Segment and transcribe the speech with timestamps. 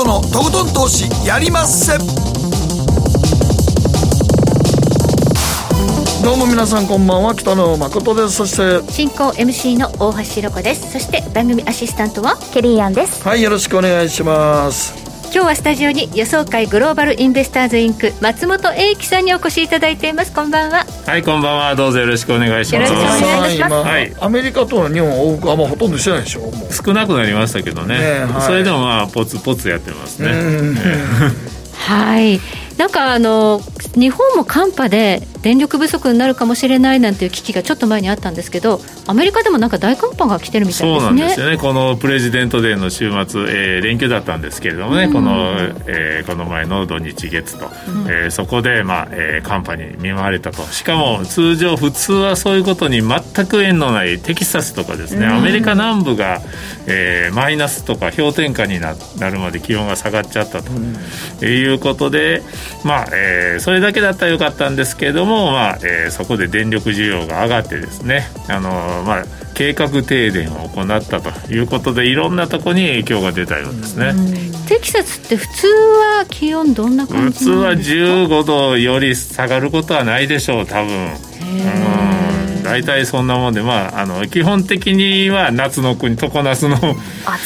[0.00, 1.98] 誠のとことん投資やりまっせ。
[6.24, 8.36] どうも皆さんこんばんは北野誠です。
[8.36, 10.92] そして進行 MC の大橋ひろ子です。
[10.92, 13.22] そして番組アシスタントはケリーアンです。
[13.22, 20.34] はいよろしくお願いします今日はスタジオに予想会グローバルインベスターズインク松本英樹さんにお越しいただいています。
[20.34, 20.84] こんばんは。
[21.06, 21.76] はいこんばんは。
[21.76, 22.92] どうぞよろしくお願いします。
[22.92, 23.54] よろしくお願い。
[23.54, 24.12] します今、はい。
[24.18, 30.32] アメリカとの日本往復はもうほとんどしてないでしょもう少なくなりましたけどねねはいそれでもまあポツポツやってますね。
[30.32, 30.76] うん
[31.76, 32.40] はい。
[32.76, 33.60] なんかあの
[33.94, 41.20] 日本も寒波で電力不足になるかもしれないなんていう危機がちょっと前にあったんですけどアメリカでもなんか大寒波が来てるみたいそうですね。
[41.20, 41.56] なんですよね。
[41.56, 45.54] このプレジデントデーの週末、えー連休だったんですけれどもね、この、
[45.86, 47.70] えーこの前の土日月と、
[48.08, 50.62] えーそこで、まあえー寒波に見舞われたと。
[50.70, 56.40] しかも通常普通はそういうことに全く縁のないテキサスとかですね、アメリカ南部が、
[56.86, 62.42] えーマイナスとか氷点下にななるまで気温が下がっちゃったと、いうことで、
[62.84, 74.12] まあえーそれだけだったらよかったんですけれども、まあえーそこで電力需要が上がってですね、あのーまあ、計画停電を行ったということでいろんなところに影響が出たようですね。
[74.68, 80.92] テキサスって普通は気温どんな感普通はじなんですか？15度より下がることはないでしょう多分。
[80.94, 81.06] う
[82.36, 86.76] ん大体そんなもんでまああの基本的には夏の国常夏の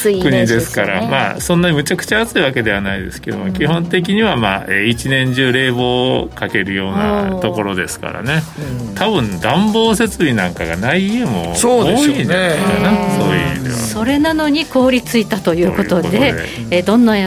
[0.01, 8.43] 国ジですから、よねまあそんなにむちゃくちゃ暑いわけではないですけども、基本的にはまあえー一年中冷房をかけるようなところですからね。
[8.95, 12.21] 多分暖房設備なんかがない家も多そうでしょうね。
[12.21, 13.11] いんじゃないかな。
[13.17, 13.75] そういう意味では。
[13.75, 16.77] それなのに凍りついたということでということで。
[16.77, 17.17] えーどんな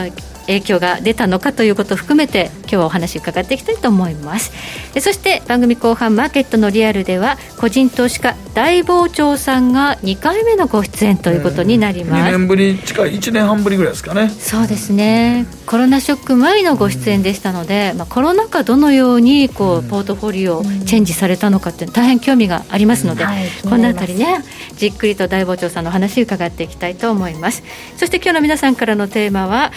[0.48, 4.52] 影響が出たのかということを含めて今日はお話伺っていきたいと思います。
[4.94, 14.30] えそして番組後半マーケットのリアルでは個人投資家大傍聴さんが2回目のご出演ということになり2ます、年ぶり近い1年半ぶりぐらいですかね。
[14.30, 15.46] そうですね。
[15.66, 24.42] コロナショック前のご出演でしたので、まあ、コロナ禍どのようにこうポートフォリオをチェンジされたのかって大変興味がありますので、はいこのあたりね
[24.76, 27.62] じっくりと大傍聴さんのお話伺っていきたいと思います。
[27.96, 29.72] そして今日の皆さんからのテーマは、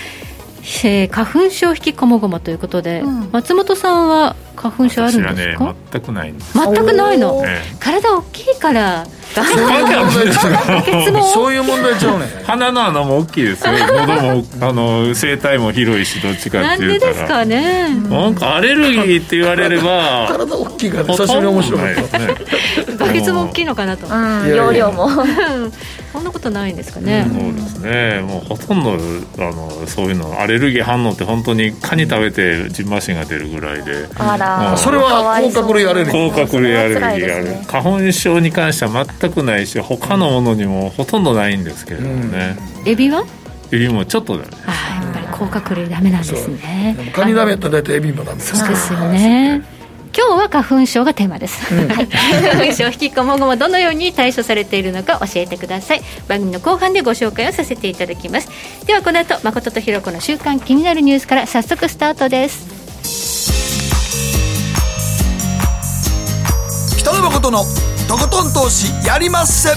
[0.63, 3.29] えー花粉症引きこもごもということで、うん。
[3.31, 7.43] 松本さんは花粉症あるんですか、私はね全くないんです、全くないの？
[7.79, 9.05] 体大きいから。
[9.33, 13.71] ガそういう問題ちゃケツもうそういう問題ちゃうね鼻の穴も大きいですよ。
[13.87, 22.27] 喉もあの声帯も広いしどっちかなんって言ったでですからね、なんかアレルギーって言われれば体大きいからほ久しぶりに面白いですね。
[22.99, 24.05] バケツも大きいのかなと、
[24.47, 25.09] 容量も。
[26.11, 28.21] そんなことないんですかね、そうですね。
[28.21, 28.97] もうほとんど
[29.39, 34.07] あのそういうのアレルギー反応って本当にカニ食べてジンマシンが出るぐらいで。
[34.15, 34.77] あら。
[34.77, 36.29] それは甲殻類アレルギー。
[36.29, 37.65] 甲殻類アレルギーがある、ね。
[37.67, 43.25] 花粉症に関しては全くないし他のものにもほとんどないんですけれどもね、エビは？
[43.71, 44.49] エビもちょっとだね。
[44.65, 47.11] ああやっぱり甲殻類ダメなんですね。
[47.13, 49.63] カニダメやったら大体エビもダメですそうですよね
[50.13, 52.07] 今日は花粉症がテーマです、はい。
[52.07, 56.01] 花粉症引きこもごもどのように対処されているのか教えてください。
[56.27, 58.49] 番組の後半でご紹介をさせていただきます。
[58.85, 62.81] ではこの後誠とひろ子の週間気になるニュースから早速スタートです。
[66.97, 67.63] 北野誠の
[68.07, 69.69] とことん投資やりまっせ。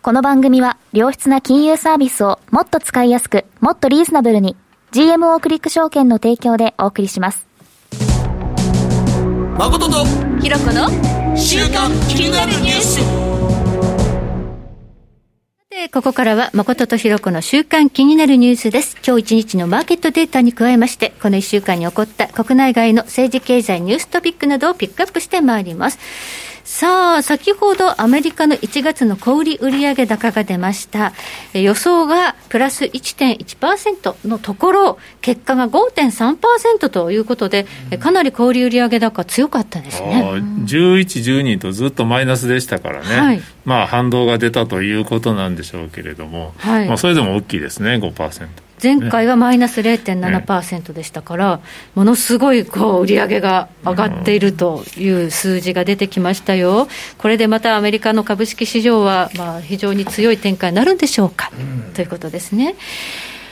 [0.00, 4.56] この番組は良質な金融サービスをもっと使いやすくもっとリーズナブルに
[4.92, 7.46] GMO クリック証券の提供でお送りします
[9.58, 10.04] 誠と
[10.40, 10.88] ひろ子の
[11.36, 13.28] 週刊気になるニュース
[15.68, 18.96] でここからは誠とひろ子の週間気になるニュースです。
[19.06, 25.98] 今日一日のマーケットデータに加えまして、この一週間に起こった国内外の政治経済ニューストピックなどをピックアップしてまいります。
[26.78, 31.12] さあ、先ほどアメリカの1月の小売売上高が出ました。
[31.52, 40.22] え予想がプラス1.1%のところ、結果が5.3%ということで、えかなり小売売上高強かったですね。
[40.24, 41.00] あー11、
[41.42, 48.67] 12とずっとマイナスでしたからね、はいまあ反動が出たということなんでしょうけれども、はいまあ、それでも大きいですね、5%。
[48.82, 51.60] 前回はマイナス0.7%でしたから、
[51.94, 56.88] ものすごいこう売り上げが上がっているという数字が出てきましたよ、
[57.18, 61.50] これでまたアメリカの株式市場はまあ非常に強い展開になるんでしょうか、
[61.94, 62.76] ということですね。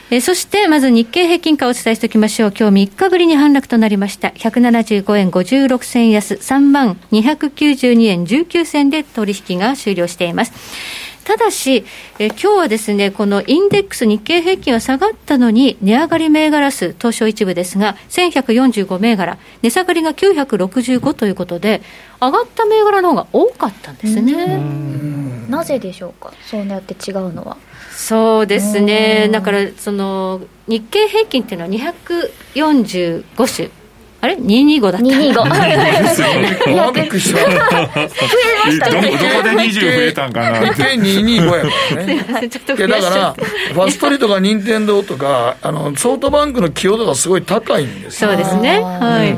[0.09, 2.53] えーそして、まず日経平均価をお伝えしておきましょう。
[2.57, 4.29] 今日3日ぶりに反落となりました。
[4.29, 10.53] 175円56銭安、3万292円19銭で取引が終了しています。
[11.27, 11.83] ただし、
[12.19, 21.81] えー今日はですね、このインデックス日経平均は下がったのに、値上がり銘柄数、東証一部ですが、1145銘柄、値下がりが965ということで、
[22.21, 24.57] 上がった銘柄の方が多かったんですね。
[25.49, 26.31] なぜでしょうか？
[26.45, 27.57] そうやって違うのは。
[27.91, 29.27] そうですね。
[29.29, 31.71] だからその日経平均っていうのは
[32.55, 33.69] 245種
[34.19, 34.97] あれ ?225 だった。
[34.97, 36.71] 225。
[36.73, 37.39] いや、びっくりした。
[37.39, 37.59] 増え
[38.65, 39.01] ましたね。
[39.01, 40.59] どこで20増えたんかな。
[40.73, 42.25] 計225やからね。
[42.87, 43.35] だから、
[43.73, 48.29] ファストリとか任天堂とか、あの、ソフトバンクの寄与度がすごい高いんですよ。
[48.29, 48.81] そうですね。
[48.81, 49.37] はい。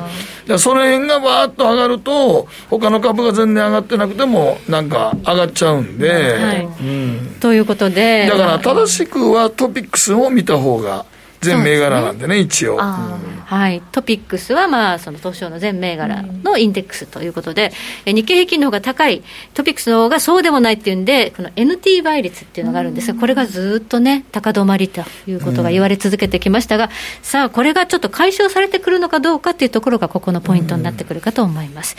[0.57, 6.09] その辺がバーッと上がると、他の株が全然上がってなくても、なんか上がっちゃうんで。
[6.09, 8.27] はいうん、ということで。
[8.27, 11.05] だから正しくはトピックスを見た方が。
[11.41, 12.77] 全銘柄なんでね、一応。
[12.77, 17.71] はい、トピックスは、まあ、その東証の全銘柄のインデックスということで、
[18.05, 26.89] うん、日経平均の方が高い、トピックスの方がそうでもないっていうんで、この NT 倍率っていうのがあるんですが、これがずっとね、高止まりということが言われ続けてきましたが、うん、
[27.23, 31.95] さあ、これがちょっと解消されてくるのかどうかっていうところが、ここのポイントになってくるかと思います。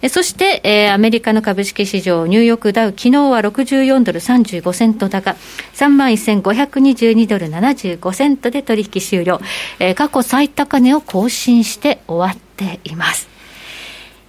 [0.00, 5.36] うん、えそして、えー、アメリカの株式市場、ニューヨークダウ、昨日は64ドル35セント高、
[5.74, 9.40] 3万1522ドル75セントで取引引終了、
[9.78, 13.28] えー、過去最高値を更新して終わっています。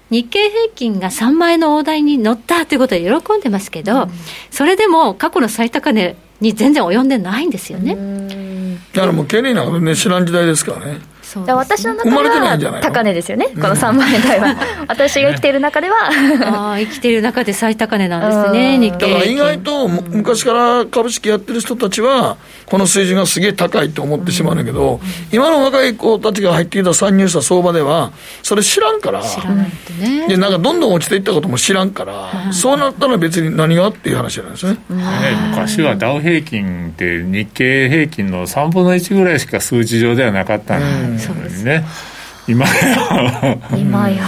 [0.09, 4.09] 日経平均が3万円の大台に乗ったということで喜んでますけど、うん、
[4.51, 7.95] それでも過去の最高値に全然及んでないんですよね。
[8.93, 10.99] だからもう、経理なんかね、知らん時代ですからね。
[11.45, 14.55] ね、私の中では高値ですよね、この3万円台は、
[14.87, 15.95] 私が生きている中では。
[16.73, 19.07] あ生きている中で最高値なんですね、日経。
[19.07, 24.99] だから意外と昔から株式やってる人たちは、この水準がすげえ高いと思ってしまうんだけど、
[25.31, 28.11] 今の若い子たちが入ってきた参入した相場では、
[28.43, 30.27] それ知らんから、知らないとね。
[30.27, 34.79] でなんかどんどん落ちていったことも知らんから、そうなったら別に何がっていう話なんですね、ね、
[35.51, 41.14] 昔はダウ平均って日経平均の3分の1ぐらいしか数値上ではなかったんです
[41.63, 41.85] ね。
[42.47, 43.57] 今や。
[43.75, 44.23] 今や。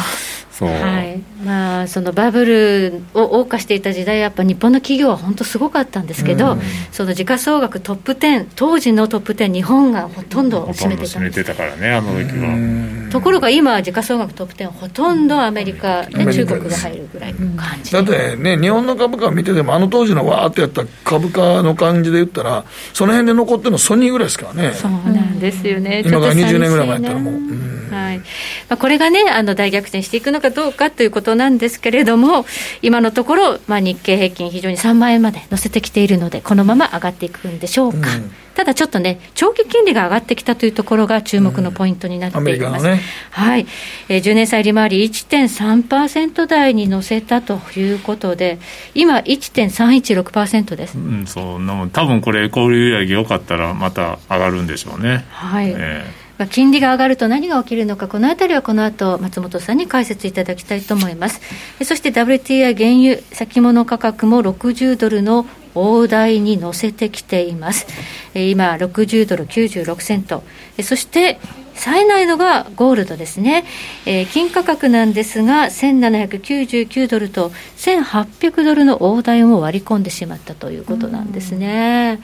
[0.51, 6.61] そうはいまあ、そのバブルを謳歌していた時代、やっぱ日本の企業は本当すごかったんですけど、うん、
[6.91, 13.09] その時価総額トップ10、当時のトップ10、日本がほとんど占めてためてたからね、あの時は。
[13.11, 24.73] ところが今、時価総額トップ10、ほとんどアメリカで中国が入るぐらいの感じ、だってね、日本の株価見てても、あの当時のわーってやった株価の感じで言ったら、その辺で残ってるのソニーぐらいですからね。
[24.73, 27.33] そうなんですよね、今から20年ぐらい前やったらもう。
[27.35, 27.77] うん。
[27.89, 28.17] はい。
[28.17, 28.23] ま
[28.69, 32.45] あ、これがね、あの大逆転していくのかどうかということなんですけれども、
[32.81, 38.15] 今のところ、まあ、日経平均、非常に3万円まで乗せてきているので、このまま上がっていくんでしょうか。
[38.15, 42.85] うんただちょっとね、長期金利が上がってきたというところが注目のポイントになっています。
[42.87, 43.67] うんね、はい、
[44.09, 48.57] えー、10年債利回り1.3%台に乗せたということで、
[48.95, 50.97] 今、1.316%です。
[50.97, 55.25] うん、そうな多分これ、小売売上良かったら、また上がるんでしょうね。
[55.29, 61.41] はい、えーまあ、金利が上がると何が起きるのか、このあたりはこの後松本さんに解説いただきたいと思います。
[61.83, 67.87] そして WTI 原油先物価格も60ドルの大台に乗せてきています。
[68.33, 70.43] 今、60ドル96セント。
[70.83, 71.39] そして、
[71.77, 73.65] 冴えないのがゴールドですね、
[74.05, 82.19] えー、金価格なんですが、1799ドルと1800ドルの大台を割り込んでしまったということなんですね。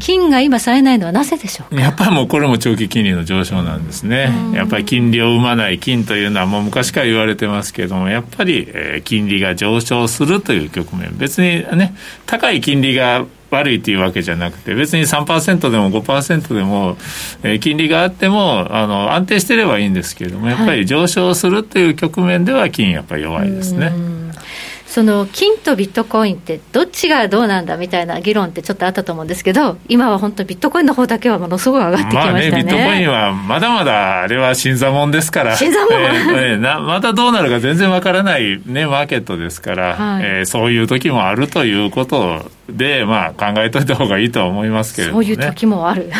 [0.00, 11.94] 金が今、冴えないのはなぜでしょうやっぱりもうこれも長期金利の上昇なんですね、やっぱり金利を生まない金というのは、もう昔から言われてますけれども、やっぱり、えー、金利が上昇するという局面、別にね、
[12.26, 16.96] 高い金利が悪いというわけじゃなくて、別に3%でも5%でも、
[17.42, 23.92] えー、金利があってもあの安定してればいいんですけれども、やっぱり上昇するという局面では金、やっぱり弱いですね。
[24.98, 46.10] その金とビットコインってどっちがどうなんだみたいな議論ってちょっとあったと思うんですけど、今は本当、ビットコインの方だけはものすごい上がってきましたね,、まあ、ねビットコインはまだまだあれは新座もんですから、新座もん、えー、なまたどうなるか全然わからない、ね、マーケットですから、はい、えー、そういう時もあるということで、まあ、考えといた方がいいとは思いますけれども、ね、そういう時もある、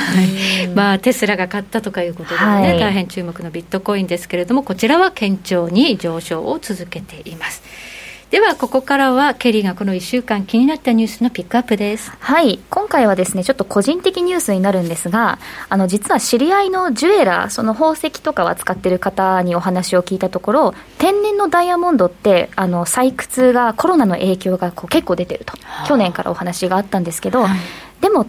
[0.76, 7.97] まあ、テスラが買ったとかいうことでね、はい、大変注目のビットコインですけれども、こちらは堅調に上昇を続けています。
[8.30, 12.12] ではここからはケリーがこの1週間気になったニュースのピックアップです。
[12.20, 12.58] はい。
[12.68, 15.38] 今回はですねちょっと個人的ニュースになるんですが
[15.70, 25.54] あの実は知り合いのジュエラーその宝石とかは使ってる方にお話を聞いたところ天然のダイヤモンドってあの採掘がコロナの影響がこう結構出てると。
[25.86, 27.58] 去年からお話があったんですけど、はい、
[28.02, 28.26] でも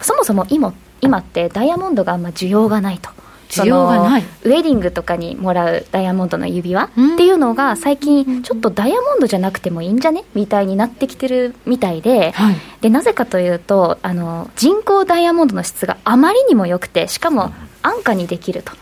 [0.00, 3.10] そもそも今今ってダイヤモンドがあんま需要がないと
[3.50, 4.22] 需要がない。
[4.22, 10.24] ウェディングとかにもらうダイヤモンドの指輪っていうのが最近ちょっとダイヤモンドじゃなくてもいいんじゃね？
[10.34, 12.30] みたいになってきてるみたいで。
[12.30, 17.52] はい、でなぜかというとあの人工ダイヤモンドの質があまりにも良くてしかも
[17.82, 18.72] 安価にできると。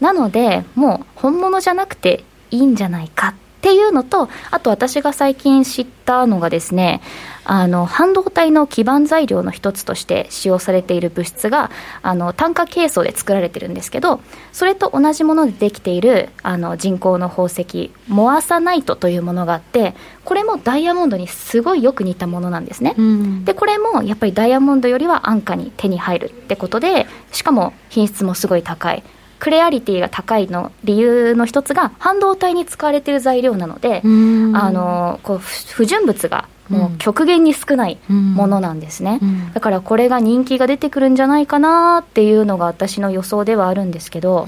[0.00, 7.00] なのでもう本物じゃなくていいんじゃないかっっていうのと、あと私が最近知ったのがですね、
[7.44, 11.70] あの半導体の基盤材料の一つとして使用されている物質が
[12.02, 14.20] あの炭化ケイ素で作られてるんですけど
[14.52, 19.94] それと同じものでできているあの人工の宝石モアサナイトというものがあって
[20.24, 29.02] これもダイヤモンドにすごいよく似たものなんですね、うん、でこれもやっぱりダイヤモンドよりは安価に手に入るってことでしかも品質もすごい高い
[29.44, 39.20] クレアリティが高いの理由の一つが半導体に使われている材料なので、あのこう不純物がもう極限に少ないものなんですね、
[39.52, 44.46] だからこれが人気が出てくるんじゃないかなっていうのが私の予想ではあるんですけど、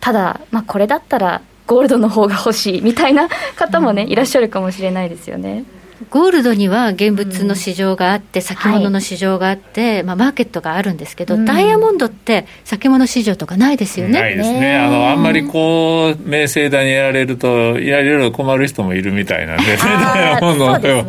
[0.00, 5.62] ただ、まあ、これだったらゴールドの方が欲しいみたいな方もね、いらっしゃるかもしれないですよね。
[6.10, 14.20] ゴールドには現物の市場があって、先物の市場があって、まあ、マーケットがあるんですけど、ダイヤモンドって先物市場とかないですよね。
[14.20, 14.76] ないですね。
[14.76, 21.04] あの、あんまりこう、名声だにやられると、いろいろ困る人もいるみたいなんでね、ダイヤモンドね、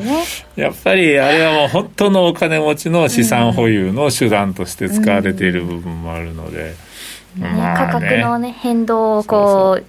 [0.56, 6.74] やっぱりあれはもう本当のお金持ちの資産保有の手段として使われている部分もあるので。
[7.42, 9.84] 価格のね、変動をこう、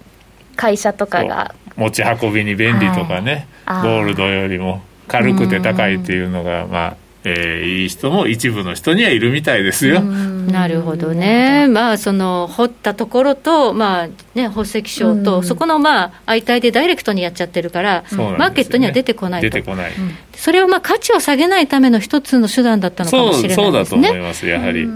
[0.55, 1.55] 会社とかが。
[1.77, 4.81] 持ち運びに便利とかね、ゴールドよりも。
[5.07, 10.01] 軽くて高いっていうのが、まあ、えー、いい人も一部の人にはいるみたいですよ。
[10.01, 19.91] なるほどね、まあ、その掘ったところと、まあね、宝石商と、そこのまあ相対でダイレクトにやっちゃってるから、ね、マーケットには出てこない出てこない、
[20.35, 23.63] それはまあ価値を下げないための一つの手段だったのかもしれないですね。
[23.65, 24.87] そうだと思います、やはり。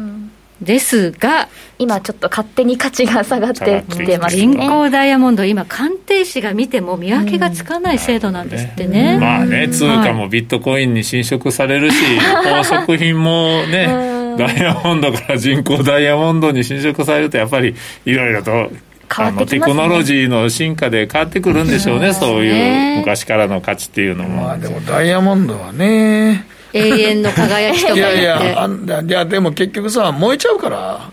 [0.62, 1.50] ですが、
[1.80, 4.42] 今ちょっと勝手に価値が下がってきてますね。
[4.42, 9.14] 人工ダイヤモンド、今、鑑定士が見ても見分けがつかない制度なんですってね。
[9.16, 17.76] うん、まあね、通貨もビットコインに侵食されるし、宝飾品もね、ダイヤモンドから人工ダイヤモンドに侵食されると、やっぱり
[18.06, 18.70] いろいろと
[19.18, 24.44] あのテクノロジーの進化で変わってくるんでしょうね、そういう昔からの価値っていうのも。
[24.44, 31.12] まあでもダイヤモンドはね、永遠の輝きとかいやいやあいやでも結局さ燃えちゃうから。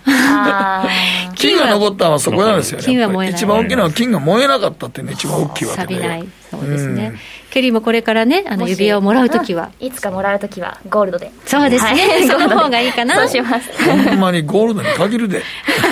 [1.35, 2.85] 金が残ったのはそこなんですよね。
[2.85, 3.38] 金は燃えない。
[3.38, 5.95] 一番大きいのは金が燃えなかったっていうのが一番大きいわけで。
[5.95, 7.19] 錆びないそうですね、うん。
[7.50, 11.31] ケリーもこれからねあの指輪をもらうときは、いつかもらうときはゴールドで。
[11.47, 13.17] そうですね、はい、 その方がいいかな。
[13.17, 13.71] そうします。
[13.85, 15.43] ほんまにゴールドに限るで。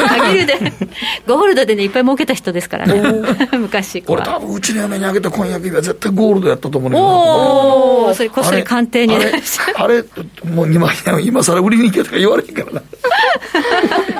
[0.09, 0.73] 限るで。
[1.27, 3.03] ゴールドでねいっぱい儲けた人ですからね。
[3.59, 9.33] 昔俺多分うちの嫁にあげた婚約指輪絶対ゴールドやったと思うねおおそれこっそり鑑定にあれ
[9.75, 10.05] あれ
[10.45, 12.83] もう今今更売りに行けとか言われへんからな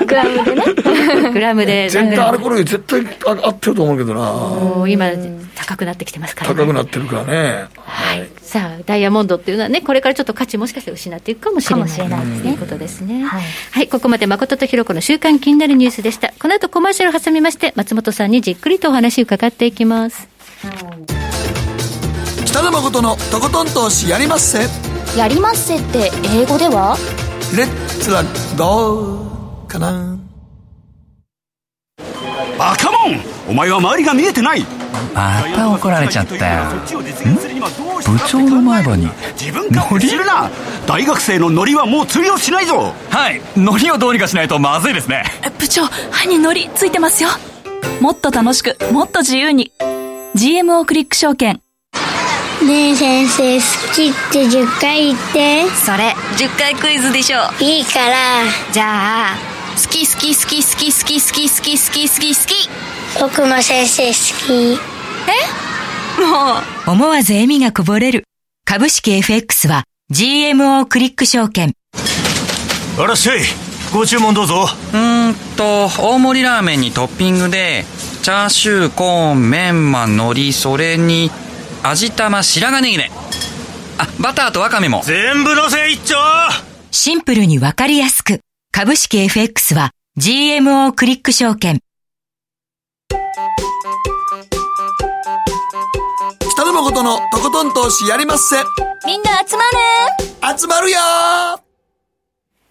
[0.05, 0.63] グラムでね。
[1.33, 4.87] グラムで絶対あれこれ絶対合ってると思うけどな。
[4.87, 5.11] 今
[5.55, 16.31] 高くなってきてますから、ね、高くなってるからね、はい、さあダイヤモンドっていうのはねこれからちょっと価値もしかして失っていくかもしれないということですね、はい、はい、ここまで誠とひろ子の週刊気になるニュースでした。
[16.39, 20.27] この後コマーシャル挟みまして松本さんにじっくりとお話伺っていきます、
[22.45, 24.59] 北野誠のとことん投資やりまっせ。
[25.17, 26.95] やりまっせって英語では？
[27.55, 27.67] レッ
[28.01, 28.23] ツラ
[28.57, 29.26] ゴー
[29.67, 30.17] かな。
[32.57, 33.19] バカモン！
[33.47, 34.65] お前は周りが見えてない！
[35.13, 36.63] また怒られちゃったよ。
[36.81, 39.07] 部長の前歯に
[39.71, 40.49] ノリするな！
[40.87, 42.93] 大学生のノリはもう通用しないぞ！
[43.09, 43.41] はい。
[43.55, 45.23] ノリをどうにかしないとまずいですね。
[45.59, 47.29] 部長歯にノリついてますよ。
[48.01, 49.71] もっと楽しくもっと自由に。
[50.35, 51.61] GMO クリック証券。
[52.65, 55.69] ねえ先生好きって10回言って。
[55.69, 58.15] それ10回クイズでしょいいから。
[58.71, 62.69] じゃあ好き好き好き好き好き好き好き好き好き好き。
[63.19, 64.13] 僕も先生好
[64.47, 64.79] き。
[65.29, 66.19] え？
[66.19, 66.91] もう。
[66.91, 68.23] 思わず笑みがこぼれる。
[68.65, 71.73] 株式 FX は GMO クリック証券。
[72.97, 73.41] あらっしゃい。
[73.93, 74.67] ご注文どうぞ。
[74.93, 77.85] うんと大盛りラーメンにトッピングで
[78.23, 81.29] チャーシューコーンメンマ海苔それに
[81.83, 83.11] 味玉白髪ネギね
[83.99, 85.03] あバターとワカメも。
[85.03, 86.15] 全部のせ一丁。
[86.89, 88.39] シンプルにわかりやすく
[88.79, 91.79] 株式 FX は GMO クリック証券
[96.51, 98.57] 北野誠のとことん投資やりまっせ
[99.07, 99.63] みんな集ま
[100.51, 100.99] る集まるよ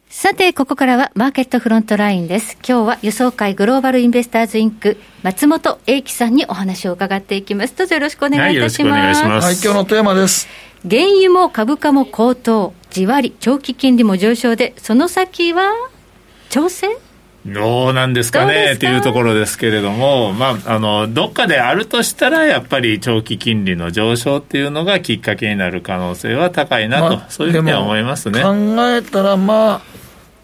[0.09, 2.57] さて、ここからはマーケットフロントラインです。
[2.67, 7.77] 今日は輸送会グローバルインベスターズインク松本英樹さんにお話を伺っていきます。
[7.77, 9.25] どうぞよろしくお願いいたします。
[9.25, 10.47] はい、はい、今日のテーマです。
[10.89, 15.73] 原油も株価も高騰、じわり長期金利も上昇で、その先は？
[16.49, 16.89] 調整
[17.47, 28.55] どうなんですかねっていうところですけれども、まあ、あのどっかであるとしたら、やっぱり長期金利の上昇っていうのがきっかけになる可能性は高いなと、まあ、そういうふうには思いますね考
[28.91, 29.83] えたら、まあ、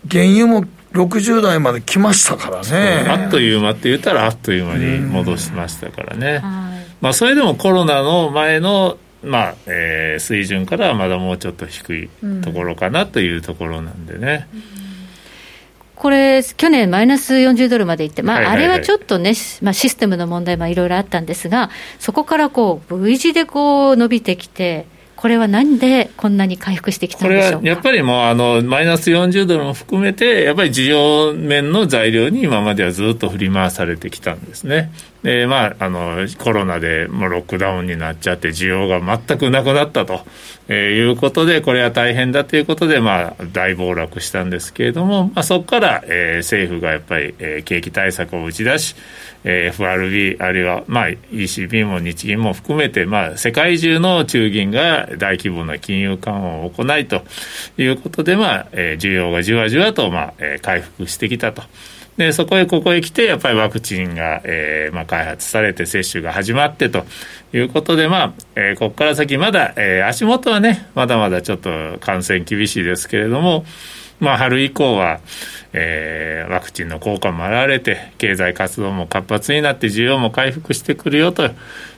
[0.08, 3.06] 原油も60代まで来ましたからね。
[3.08, 6.40] あっという間って言ったら、あっという間に戻しましたからね。
[7.00, 12.10] まあ、それでもコロナの前のまあえー、水準からはまだもうちょっと低い
[12.42, 14.48] ところかなというところなんでね。
[14.76, 14.81] うん
[16.02, 34.90] これ、去年マイナス40ドルまでいって、まあ、あれはちょっとね、まあ、システムの問題もいろいろあったんですが、そこからこう V 字でこう伸びてきて、これはなんでこんなに回復してきたんでしょうこれはやっぱりもうあのマイナス40ドルも含めてやっぱり需要面の材料に今まではずっと振り回されてきたんですね。
[35.22, 40.22] でまあ、あのコロナでもうロックダウンになっちゃって需要が全くなくなったと、
[40.66, 48.96] えー、いうことでこれは大変だということで、まあ、大暴落したんですけれども、まあ、そこから、えー、政府がやっぱり、えー、景気対策を打ち出し、
[49.44, 57.22] えー、FRB あるいは、まあ、ECB も日銀も含めて、まあ、世界中の中銀が大規模な金融緩和を行いと
[57.78, 61.62] いうことで、まあえー、需要がじわじわと、まあえー、回復してきたと。
[62.16, 67.04] でそこへここへ来てやっぱりワクチンが、えーまあ、開発されて接種が始まってと
[67.54, 73.64] いうことで、まあえー、ここから先まだ、えー、足元はねまだまだちょっと感染厳しいですけれども、
[74.20, 75.20] まあ、春以降は、
[75.72, 81.48] えー、ワクチンの効果も現れて経済活動も活発になって需要も回復してくるよと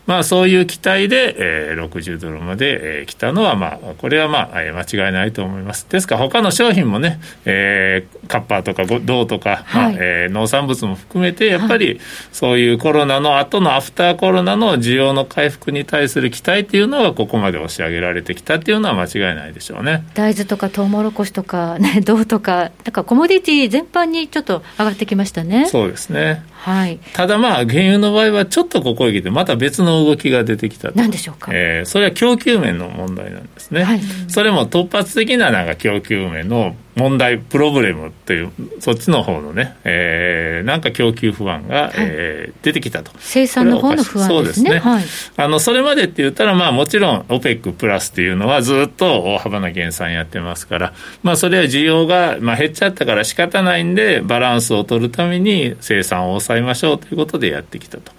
[0.06, 1.34] まあ、そういう期待で、
[1.70, 5.86] えー、60ドルまで、えー、来たのは、まあ、これは、まあ、間違いないと思います。
[5.88, 12.00] ですから、他の商品もね、えー、カッパーとか銅とか、はい、まあえー、農産物も含めて、やっぱり、
[12.32, 20.04] そういうコロナの後のアフターコロナの需要の回復に対する期待っていうのは、ここまで押し上げられてきたっていうのは間違いないでしょうね。
[20.14, 25.66] 大豆とかトウモロコシとか、ね、 銅とか、なんかコモディティ全般にちょっと上がってきましたね。
[25.68, 26.42] そうですね。
[26.64, 43.10] はい、ただまあ、原油の場合はちょっとここへ来て、また別の動きが出てきたなんでしょうか、えー、それは供給面の問題なんですね、はい、それも突発的ななんか供給面の問題、プロブレムという、そっちの方のね、えー、なんか供給不安が、はい、えー、出てきたと。
[43.18, 44.28] 生産の方の不安ですね。
[44.28, 44.78] そうですね。
[44.78, 45.04] はい、
[45.36, 50.92] あの、それまでって言ったら、まあもちろん OPEC プラスっていうのはずっと大幅な減産やってますから、
[51.24, 58.12] まあそれは需要が、まあ、減っちゃったから仕方ないんで、バランスを取るために生産を抑えましょうということでやってきたと。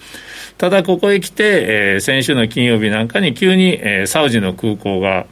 [0.58, 5.26] ただここへ来て、えー、先週の金曜日なんかに急に、えー、サウジの空港が、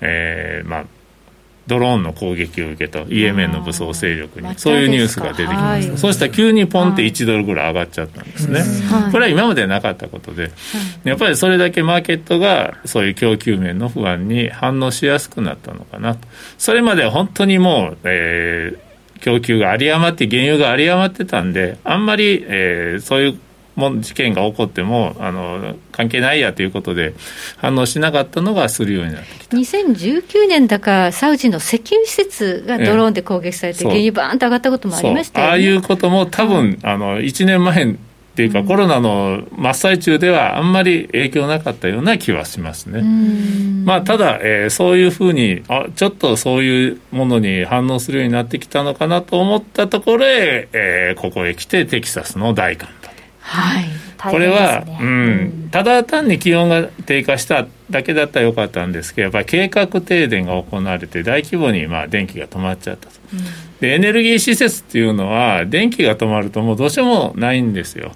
[0.00, 0.84] えーまあ、
[1.66, 10.50] ドローンの攻撃を受けたイエメンの武装勢力にそういうニュースが出てきました、はい、そうしたら急にポンって1ドルぐらい上がっちゃったんですね、はい、これは今までなかったことで、
[11.04, 16.28] やっぱりそれだけマーケットがそういう供給面の不安に反応しやすくなったのかなと。
[16.58, 23.38] それまでは本当にもう、えー、供給が有り余って原油が有り余ってたんであんまり、えー、そういう
[23.76, 27.14] も事件が起こってもあの関係ないやということで
[27.56, 29.56] 反応しなかったのがするようになってきた。
[29.56, 35.50] 2019年だかサウジの石油施設がドローンで攻撃されて、原油バーンと上がったこともありましたよね。
[35.52, 37.96] ああいうことも多分、あの1年前
[38.34, 43.02] っていうか、うん、コロナの真っ最中ではあんまり影響なかったような気はしますね。
[43.84, 53.03] まあ、ただ、えー、そういうふうにあちょっとそういうものに反応するようになってきたのかなと思ったところへ、えー、ここへ来てテキサスの大寒波
[53.46, 53.84] はい、
[54.16, 63.40] これは、うん、ただ単に気温が低下しただけだったらよかったんですけど、やっぱり計画停電が行われて、大規模にまあ電気が止まっちゃったと、うん、
[63.80, 68.12] で、エネルギー施設っていうのは、電気が止まると、もうどうしてもないんですよ、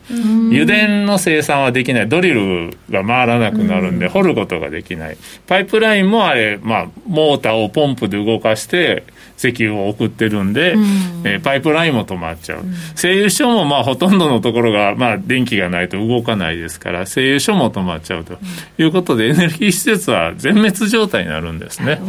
[0.50, 9.04] 油田の生産はできない、ドリルが回らなくなるんで、掘ることができない、パイプラインもあれ、まあ、モーターをポンプで動かして、
[9.38, 10.82] 石油を送ってるんで、うん、
[11.24, 18.38] えー、パイプラインも止まっちゃう、うん、製油所もまあほとんどのところが、まあ、電気がないと動かないですから製油所も止まっちゃうと。
[18.78, 22.00] いうことで、エネルギー施設は全滅状態になるんですね、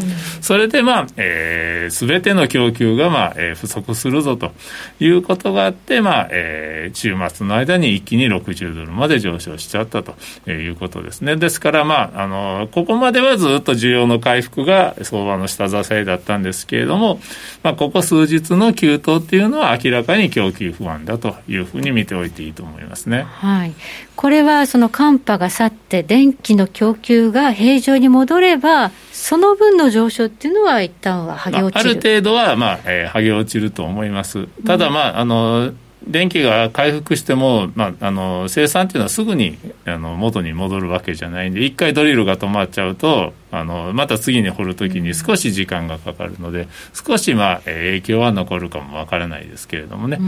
[0.42, 4.52] それでまあ、えー、全ての供給がまあ、えー、不足するぞと
[5.00, 10.16] いうことがあって、まあえー、週末の間に一気に60ドルまで上昇しちゃったと
[10.50, 11.36] いうことですね。
[11.36, 17.19] ですからまああのここまではずっと需要の回復が相場の下支えだったんですけれども
[17.64, 23.24] まあ、ここ数日の急騰っていうのは明らかに供給不安だというふうに見ておいていいと思いますね。
[23.24, 23.74] はい、
[24.16, 34.48] これはその寒波が去って電気の供給が平常に戻ればその分の上昇っていうのは一旦は剥げ落ちる、まあ、ある程度は、まあえー、剥げ落ちると思います。
[34.66, 35.74] ただ、まあ、あの
[36.10, 50.20] 電気が回復しても、まあ、あの生産っていうのはすぐにあの元に戻るわけじゃないんで一回ドリルが止まっちゃうとあのまた次に掘るときに少し時間がかかるので少し、まあ、影響は残るかもわからないですけれどもね。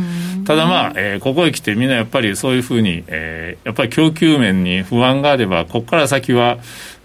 [0.46, 6.58] ただまあ、えー、ここへ来てみんなやっぱりそういうふうに、えー、やっぱり供給面に不安があればここから先は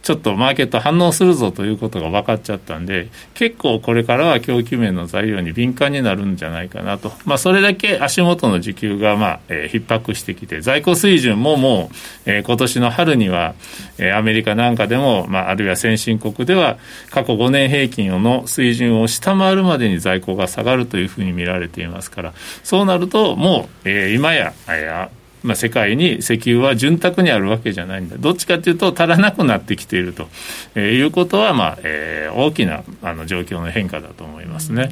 [0.06, 13.56] ちょっとマーケット反応するぞということが分かっちゃったんで、結構これからは供給面の材料に敏感になるんじゃないかなと、まあ、それだけ足元の需給が、まあえー、逼迫してきて、在庫水準ももう、えー、今年の春には、
[13.98, 16.78] えー、アメリカなんかでも、まあ、あるいは先進国では、
[17.10, 25.15] 過去5年平均の水準を下回るまでに在庫が下がるというふうに見られていますから、そうなると、もう、えー、今や、えー
[25.46, 30.28] まあ、世界に石油は潤沢にあるわけじゃないんだ、どっちかというと、足らなくなってきていると、
[30.74, 34.90] えー、いうことは、まあえー、大きなあの状況の変化だと思いますね。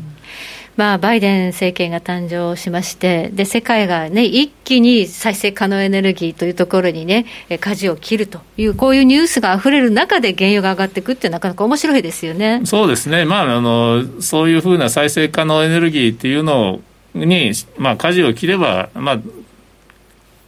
[0.76, 7.26] まあ、バイデン政権が誕生しまして、で世界が、ね、一気に再生可能エネルギーというところにね、
[7.60, 12.62] 舵を切るという、こういうニュースがあふれる中で原油が上がっていくって、なかなか面白いですよね。
[12.64, 16.80] そうですね、まあ、あのそういうふうな再生可能エネルギーっていうの
[17.14, 19.18] に、まあ、舵を切れば、まあ、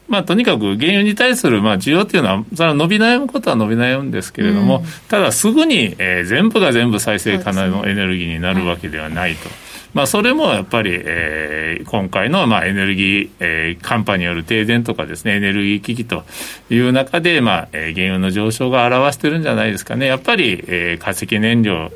[0.08, 9.48] まあ、とにかく原油に対するまあ需要っていうのは、それは伸び悩むことは伸び悩むんですけれども、うん、ただすぐに、えー、全部が全部再生可能のエネルギーになるわけではないと。
[9.94, 16.24] まあ、それもやっぱり、えー、今回の、まあ、エネルギー、えー、寒波による停電とかですね、エネルギー危機と
[16.68, 20.04] いう中で、まあ、えー、原油の上昇が表してるんじゃないですかね。
[20.04, 21.90] やっぱり、えー、化石燃料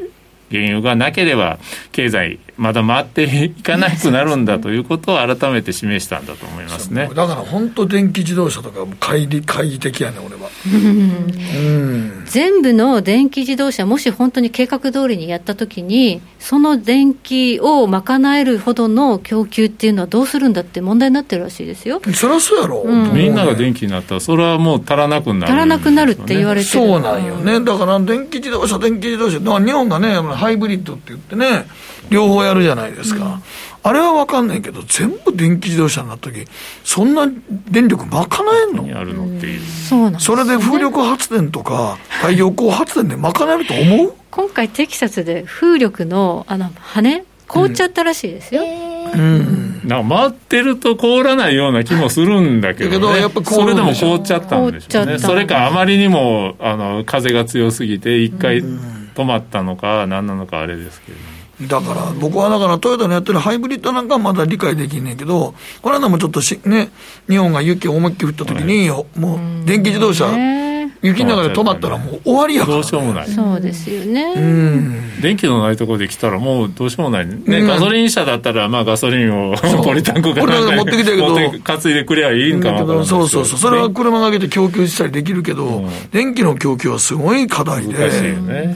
[0.51, 1.59] 原油がなければ
[1.93, 7.09] 経済まだ回っていかなくなるんだということを改めて示したんだと思いますね。
[7.15, 22.01] だから本当電気自動車とか乖離懐疑的やね俺は、 うん、全部の電気自動車もし本当に計画通りにやったときにその電気を賄えるほどの供給っていうのはどうするんだって問題になってるらしいですよ。
[22.15, 27.61] そりゃそうやろ、うん、みんなが電気になったらそれはもう足らなくなる、ね、足らなくなるって言われてそうなんよね。
[27.61, 29.39] だから電気自動車電気自動車。
[29.39, 31.67] 日本がねハイブリッドって言ってね、
[32.09, 33.25] 両方やるじゃないですか。
[33.25, 33.43] うん
[33.83, 36.45] あれは分かんないけど、全部電気自動車になった時
[36.85, 37.27] そんな
[37.71, 38.27] 電力賄
[38.69, 38.87] えんの？
[38.87, 44.15] やるのっていう、そそれで風力発電とか太陽光発電で賄えると思う？
[44.31, 48.63] 今回、テキサスで風力のあの羽凍っちゃったらしいですよ。
[48.63, 55.19] うん、なんか回ってると凍らないような気もするんだけど、ね、どやっぱそれでも凍っちゃったんでしょうね。
[55.19, 61.19] それかあまりにもあの風が強すぎて、一回止まったのか、何なのかあれですけど。
[61.69, 66.91] だから僕はだからトヨタのやってるハイブリッドなんかはまだ理解できんねんけど、この間もちょっとし、ね、
[67.29, 70.27] 日本が雪を思いっきり降った時に、はい、もう電気自動車、
[71.03, 73.29] 雪の中で止まったらもう終わりやから、どうしようもない。
[73.29, 74.35] そうですよね。
[75.21, 77.27] 電気のないところで来たらもうどうしようもない。
[77.27, 83.59] ね、ガソリン車だったら、まあガソリンをポリタンクかなんか持ってきたけど、担いでくればいいんかなそうそうそう。
[83.59, 87.95] それは車がけて供給したりできるけど、電気の供給はすごい課題で。
[87.95, 88.75] 難しいよね。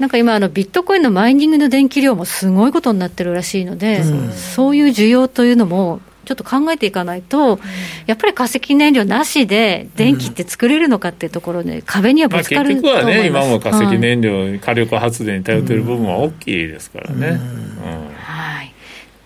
[0.00, 7.60] なんか今あの、ビットコインのマイニングの電気量もすごいことになってるらしいので、うん、そういう需要というのも、ちょっと考えていかないと、
[8.06, 17.38] やっぱり化石燃料なしで電気って作れるのかっていうところで、壁にはぶつかると思います、まあ、結局はね、今も化石燃料、はい、火力発電に頼っている部分は大きいですからね。
[18.16, 18.72] はい、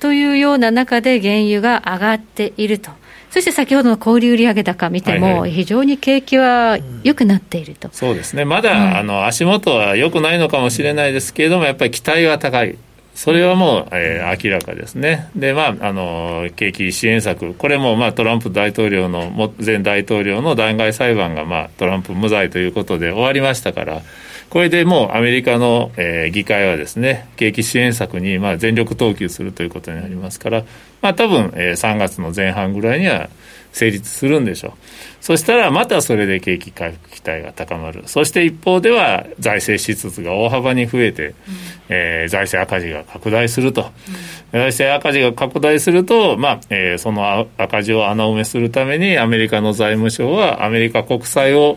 [0.01, 2.91] というような中で、原油が上がっていると。
[3.35, 12.79] そして先ほどの小売売上高見ても、非常に景気は良くなっていると、そうですね、まだ、うん、あの足元は良くないのかもしれないですけれども、やっぱり期待は高い。
[13.17, 15.31] それはもう、えー、明らかですね。
[15.35, 24.03] で、まあ、あの、景気支援策、これも、まあ、トランプ大統領の、前大統領の弾劾裁判が、まあ、トランプ無罪ということで終わりましたから、
[24.55, 30.63] これでもうアメリカの、えー、議会はですね、景気支援策にまあ全力投球するということになりますから、
[31.03, 33.31] まあ多分、えー、3月の前半ぐらいには
[33.73, 34.73] 成立するんでしょう。
[35.21, 38.05] そしたらまたそれで景気回復期待が高まる。
[38.07, 41.35] そして一方では財政支出が大幅に増えて、うん、
[41.89, 43.91] えー、財政赤字が拡大すると。
[44.53, 51.77] うん、財政赤字が拡大すると、まあ、えー、その赤字を穴埋めするためにアメリカの財務省はアメリカ国債を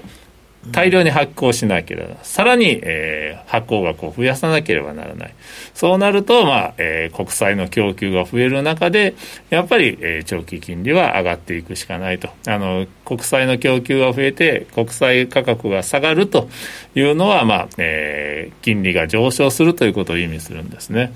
[0.72, 5.34] 大量に発行しなければ、さらに、えー、発行額を増やさなければならない。
[5.74, 9.16] そうなると、まあ、えー、国債の供給が増える中で、
[9.50, 12.30] やっぱり、えー、長期金利は上がっていくしかないと。
[12.48, 16.50] あの、国債の供給が増えて、国債価格が下がると
[16.94, 21.14] いうのは、まあ、えー、金利が上昇するということを意味するんですね。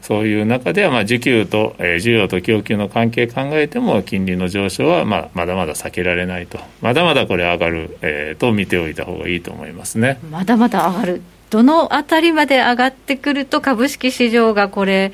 [0.00, 6.58] そういう中では、まあ、需給と、えー、需要と供給の関係考えても、金利の上昇は、まあ、まだまだ避けられないと。
[6.80, 10.18] まだまだこれ上がる、えー、と見ておいた方がいいと思いますね。
[10.30, 11.20] まだまだ上がる。
[11.50, 15.12] どのあたりまで上がってくると、株式市場がこれ、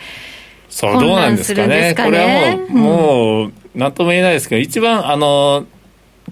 [0.68, 1.94] そう、どうなんですかね。
[1.96, 5.66] これはもう、もう、なんとも言えないですけど、一番、あの、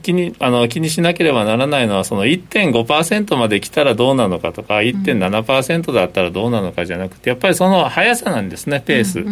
[0.03, 9.25] 気にあの気にしなければならないのは、その1.5%まで来たらどうなのかとか、1.7%だったらどうなのかじゃなくて、やっぱりその速さなんですね、ペース。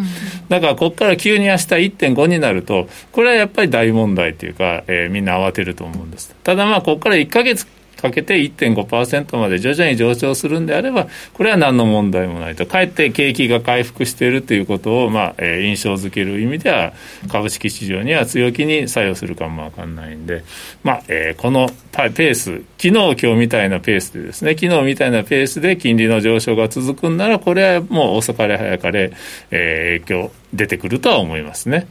[0.48, 6.34] だから、ここから急に明日1.5になると、これはやっぱり大問題というか、えー、みんな慌てると思うんです。
[6.42, 7.66] ただまあ、ここから1か月
[8.00, 16.92] かけて1.5%まで徐々に上昇するんであれば、これは何の問題もないと、かえって景気が回復しているということを、まあえー、印象づける意味では、
[17.28, 20.44] 株式市場には強気に作用するかもわかんないんで、
[20.82, 29.12] まあえー、このペース、昨日今日みたいなペースでですね、昨日みたいなペースで金利の上昇が続くんなら、これはもう遅かれ早かれ、
[29.50, 31.86] えー、影響出てくるとは思いますね。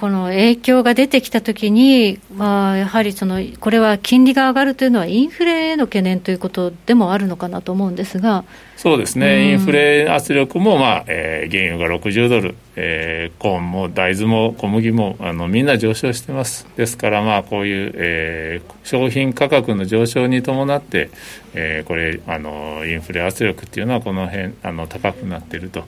[0.00, 8.44] この影響が出てきたときに、まあ、やはりそのこれは金利が上がるというのは、インフレへの懸念ということでもあるのかなと思うんですが。
[8.78, 21.10] そうですね、インフレ圧力も、まあえー、原油が60ドル、えー、コーンも大豆も小麦もあのみんな上昇してます、ですから、まあ、こういう、えー、商品価格の上昇に伴って、
[21.52, 25.84] えー、これあの、インフレ圧力っていうのは、この辺あの高くなっていると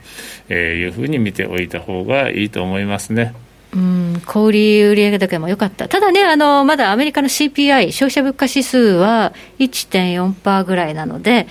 [0.52, 3.32] いうふうに見ておいた方がいいと思いますね。
[3.74, 11.46] うん、小売売上高も良かった、ただね、あのまだアメリカの CPI、消費者物価指数は1.4%ぐらいなので、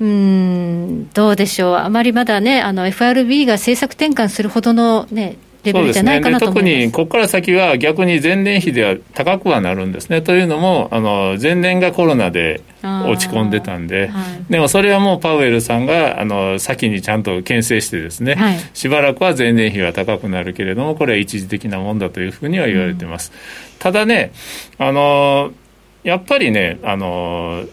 [0.00, 10.22] うん、どうでしょう、あまりまだね、FRB が政策転換するほどの、ね、レベルじゃないかなと特にここから先は逆に前年比では高くはなるんですね。
[10.22, 12.62] というのも、あの前年がコロナで
[13.06, 23.32] 落ち込んでたんで、はい、でもそれはもうパウエルさんがあの先にちゃんと牽制してですね、はい、しばらくは前年比は高くなるけれども、これは一時的なもんだというふうには言われてます。
[23.32, 24.32] うん、ただね、
[24.78, 25.52] あの
[26.04, 27.64] やっぱりね、あの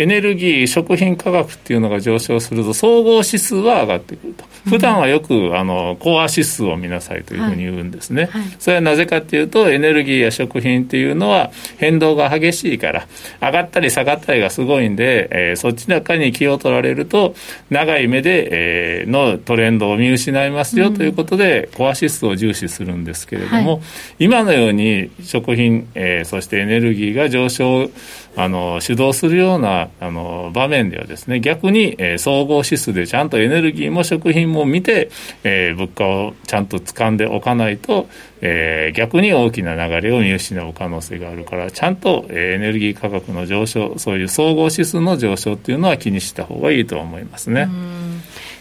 [0.00, 8.40] エネルギー、食品価格っていうのが上昇すると、総合指数は上がってくると、普段はよくあのコア指数を見なさいというふうに言うんですね、はい。
[8.40, 13.06] はい、それはなぜかっていうと、エネルギーや食品っていうのは変動が激しいから、
[13.42, 17.34] 上がったり下がったりがすごいんで、えー、そっちの中に気を取られると、
[17.68, 23.80] 長い目で、えー、のトレンドを見失いますよということで、コア指数を重視するんですけれども、はい、
[24.18, 27.90] 今のように食品、えー、そしてエネルギーが上昇
[28.36, 35.10] あの主導するようなあの場面ではですね逆に、えー、総合指数でちゃんとエネルギーも食品も見て、
[35.42, 38.08] えー、物価をちゃんと掴んでおかないと、
[38.40, 47.68] えー、逆に大きな流れを見失う可能性があるからちゃんと、えー、エネルギー価格の上昇そういう総合指数の上昇っていうのは気にした方がいいと思いますね。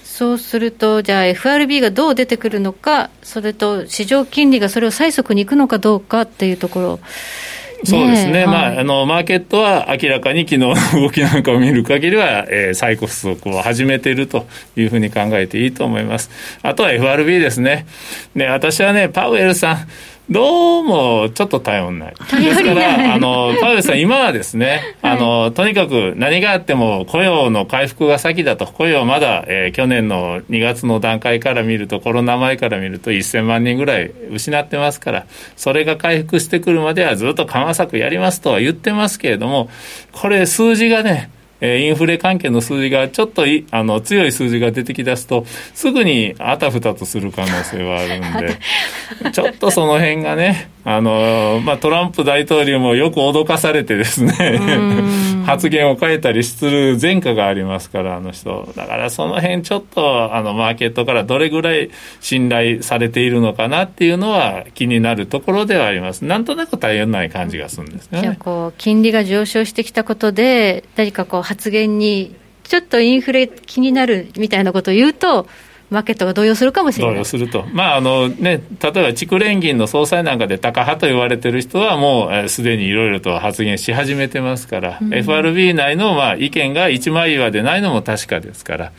[0.04, 7.00] そうすると、じゃあ FRB がどう出てくるのか、それと市場金利がそれを催促にいくのかどうかっていうところ。
[7.84, 16.30] そうですね、まあ、あのマーケットは明らかに昨日の動きなんかを見る限りは、えー、再骨足を始めているというふうに考えていいと思います。
[16.62, 17.86] あとは FRB ですね。
[18.36, 19.78] ね、私はね、パウエルさん、
[20.30, 22.14] どうもちょっと頼んない。
[22.14, 39.68] ですから、あの、パウエルさん、今はですね、 あの、とにかく何があっても雇用の回復が先だと、雇用まだ、えー、去年の2月の段階から見ると、コロナ前から見ると1000万人ぐらい失ってますから、それが回復してくるまではずっと緩和策やりますとは言ってますけれども、
[40.12, 48.60] これ数字がね、えー、インフレ関係の数字がちょっといあの強い数字が出てきだすと、すぐにあたふたとする可能性はあるんで、
[49.32, 54.34] ちょっとその辺がね、あのまあ、トランプ大統領もよく脅かされてですね
[55.50, 58.72] 発言を変えたりする前科がありますから、あの人。
[58.76, 61.90] だからその辺ちょっと、あの、マーケットからどれぐらい
[62.22, 66.24] 信頼されているのかなっていうのは気になるところではあります。
[66.24, 68.22] なんとなく大変ない感じがするんですね。
[68.22, 75.48] じゃあ、こう、金利が上昇してきたことで、何かこう、発言に、ちょっとインフレ気になるみたいなことを言うと、
[75.90, 77.14] マーケットが動揺するかもしれない。
[77.16, 88.92] 動揺すると、まああのね、例えば地連銀の総裁なんかでタカ派と言われてる人は、もうすでにいろいろと発言し始めてますから、うん、FRB 内のまあ意見が一枚岩でないのも確かですから、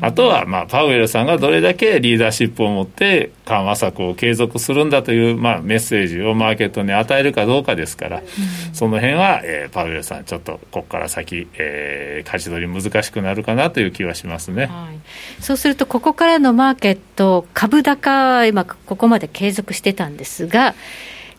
[0.00, 14.66] うん、あとはまあパウエルさんがどれだけリーダーシップを持って緩和策を継続するんだというまあメッセージをマーケットに与えるかどうかですから、うん、その辺は、えー、パウエルさん、ちょっとここから先、えー、舵取り難しくなるかなという気はしますね。
[14.66, 20.74] はい、そうするとここからのマーケット、株高、今、ここまで継続してたんですが、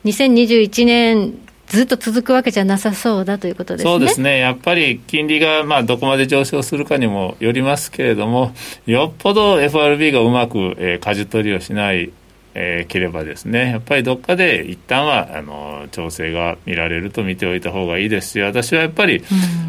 [0.06, 1.34] 2021年、
[1.70, 3.92] ずっと続くわけじゃなさそうだということですね。
[3.92, 4.40] そうですね。
[4.40, 8.54] やっぱり金利がまあどこまで上昇するかにもよりますけれども、
[8.86, 12.12] よっぽど FRB がうまく、えー、舵取りをしない
[12.56, 19.24] えー、ければですねやっぱりどっかで一旦はあの調整が見られると見ておいた方がいいですし私はやっぱり、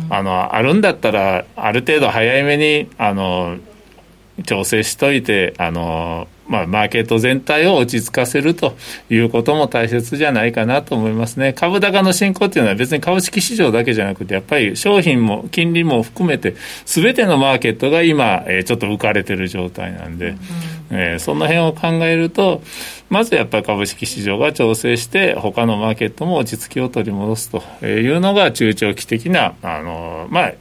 [0.08, 3.58] あのあるんだったらある程度早いめにあの
[4.44, 8.76] 調整しといて、あの、まあ、マーケット全体を落ち着かせると
[9.08, 11.52] いうことも大切じゃないかなと思いますね。
[11.52, 20.34] 株高の進行っていうのは別に株式市場だけじゃなくて、やっぱり商品も金利も含めて、すべてのマーケットが今、えー、ちょっと浮かれてる状態なんで、
[20.90, 22.62] えー、その辺を考えると、
[23.10, 30.52] まずやっぱり株式市場が調整して、他のマーケットも落ち着きを取り戻すというのが中長期的な、あのまあ、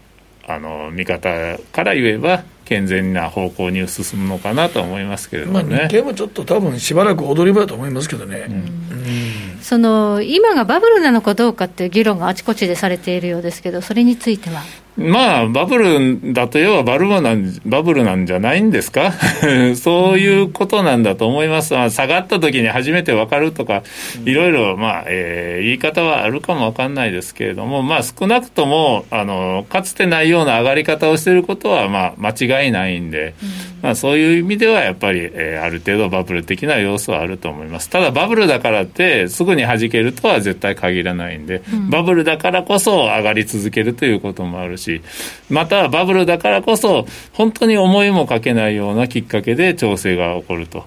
[0.48, 1.30] あの見方
[1.72, 8.46] から言えば、健全な方向に進むのかなと思いますけれどもね、まあ、日経もちょっと多分しばらく踊り場だと思いますけどね。
[8.48, 14.62] うんうん、その今がバブルなのかどうかっていう議論があちこちでされているようですけど、それについては？
[15.00, 19.14] まあ、バブルだと要はバルバなんバブルなんじゃないんですか？
[19.76, 21.74] そういうことなんだと思います。
[21.74, 23.84] まあ、下がった時に初めて分かるとか、
[24.26, 33.34] いろいろ、まあ、えー、言い方はあるかも分かんないですけれども、まあ、少なくとも、あの、かつてないような上がり方をしていることは、まあ、間違いないんで、
[33.82, 37.90] まあ、そういう意味では、やっぱり、えー、ある程度バブル的な要素はあると思います。
[37.90, 45.02] ただ、バブルだからって、すぐに弾けるとは絶対限らないんで、バブルだからこそ上がり続けるということもあるし、し、
[45.50, 50.86] またバブルだからこそ、本当に思いもかけないようなきっかけで調整が起こると。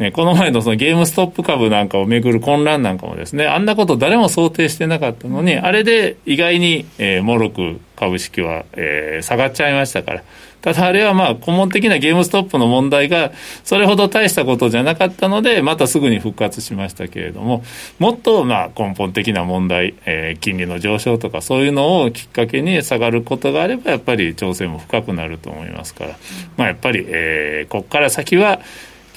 [0.00, 10.22] ね、この前のそのゲームストップ株なんかをめぐる混乱なんかもですね、あんなこと誰も想定してなかったのに、あれで意外に、えー、もろく株式は、えー、下がっちゃいましたから。
[10.62, 13.32] ただあれはまあ顧問的なゲームストップの問題が
[13.64, 17.62] それほど大したことじゃなかったので、またすぐに復活しましたけれども、
[17.98, 26.18] もっとまあ根本的な問題、えー、金利の上昇とかそういうのをきっかけに下がることがあれば、やっぱり調整も深くなると思いますから、
[26.56, 28.60] まあやっぱり、えー、ここから先は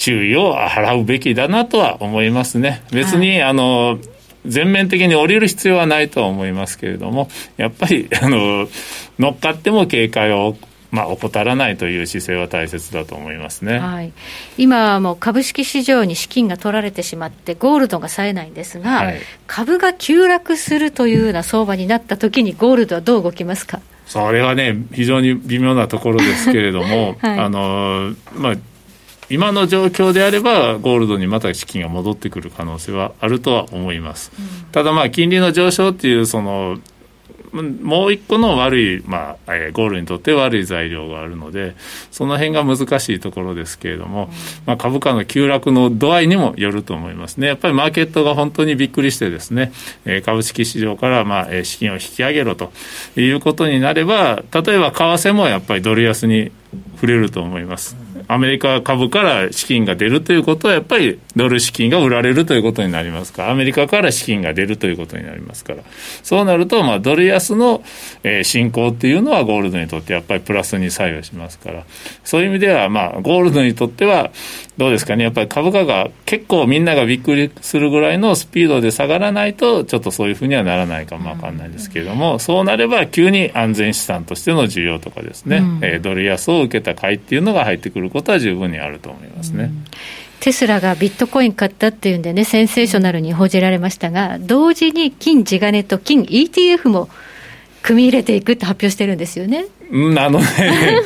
[0.04, 2.84] 注意を払うべきだなとは思いますね。
[2.92, 4.00] 別に、はい、あの、
[4.46, 8.68] 全面的に降りる必要はないとは思いますけれども、やっぱり、 あの、
[9.18, 10.58] 乗っかっても警戒を
[10.92, 14.13] まあ、怠らないという姿勢は大切だと思いますね、はい、
[14.60, 23.82] 今はもう株式市場に資金が取られてしまって、ゴールドが冴えないんですが、はい、株が急落するというような相場になったときに、ゴールドはどう動きますか？
[24.06, 28.56] それはね、非常に微妙なところですけれども、 はい、あのまあ、
[29.30, 34.32] 今の状況であれば、ゴールドにまた資金が戻ってくる可能性はあるとは思います。
[34.38, 36.80] うん、ただ、まあ、金利の上昇っていう、その、
[37.54, 41.76] もう一個の悪い、まあえ、ゴールにとって悪い材料があるので、
[42.12, 44.30] その辺が難しいところですけれども、
[44.66, 47.48] まあ、株価の急落の度合いにもよると思いますね。
[47.48, 49.72] やっぱりマーケットが本当にびっくりしてですね、
[50.06, 52.72] え、株式市場から、まあ、資金を引き上げろと
[53.16, 56.52] いうことになれば、例えば為替もやっぱりドル安に
[56.96, 57.96] 触れると思います。
[58.34, 65.84] アメリカ株から資金が出るということは、やっぱりドル資金が売られるということになりますから、アメリカから資金が出るということになりますから、
[66.24, 67.84] そうなると、ま、ドル安の、
[68.24, 71.84] えー、進行っていうのは、ゴールドにとってやっぱりプラスに作用しますから、
[72.24, 74.32] そういう意味では、まあ、ゴールドにとっては、
[74.78, 89.66] どうですかね、やっぱり株価が結構みんながびっくりするぐらいのスピードで下がらないと、ちょっとそういうふうにはならないかもわかんないですけれども、そうなれば急に安全資産としての需要とかですね、うん、えー、ドル安を受けた買いっていうのが入ってくることは十分にあると思いますね。
[89.66, 89.86] うん
[90.44, 97.08] テスラがビットコイン買ったっていうんでね、センセーショナルに報じられましたが、同時に金地金と金 ETF も
[97.82, 99.68] 組み入れていくって発表してるんですよね。
[99.90, 100.46] うん、あのね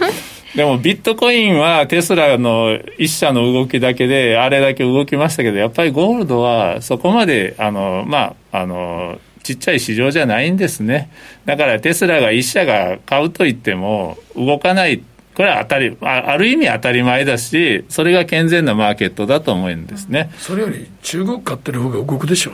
[0.57, 11.11] でもビットコインはテスラの一社の動きだけで、あれだけ動きましたけど、やっぱりゴールドはそこまで、あの、まあ、あの、ちっちゃい市場じゃないんですね。
[11.45, 15.03] だからテスラが一社が買うと言っても動かない
[15.37, 20.31] これは当たりあ、ある意味当たり前だし、それが健全なマーケットだと思うんですね。
[20.39, 22.53] それより中国買ってる方が動くでしょ。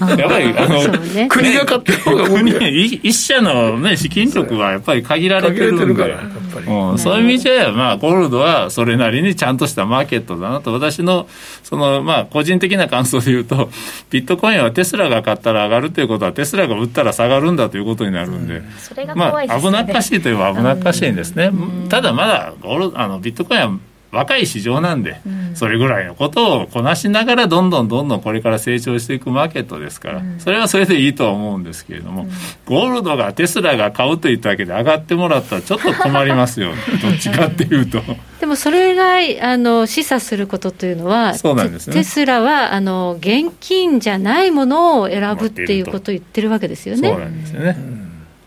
[0.00, 2.68] うん、やっぱり、あの、 ね、国が買ってる方が動く。
[2.68, 6.16] 一社のね、資金力はやっぱり限られてるんで。
[6.58, 11.28] うん、そういう意味じゃ、まあ、ゴールドはそれなりにちゃんとしたマーケットだなと、私の、
[11.62, 13.70] その、まあ、個人的な感想で言うと、
[14.10, 21.52] ビットコインはテスラが買ったら上がるということは、テスラが売ったら下がるんだということになるんで、うん、まあ、危なっかしいといえば危なっかしいんですね。
[21.88, 23.72] たただまだゴールあのビットコインは
[24.12, 32.30] 若い市場なんで、うん、それぐらいのことをこなしながらどんどんどんどんこれから成長していくマーケットですから、うん、それはそれでいいとは思うんですけれども、うん、
[32.66, 38.02] ゴールドがテスラが買うといったわけで上がってもらったらちょっと困りますよ、ね、 どっちかっていうと。
[38.40, 47.10] でもそれがあの示唆することというのは、そうなんですね、テスラはあの現金じゃないものを選ぶっていうことを言ってるわけですよね。
[47.10, 47.76] そうなんですよね。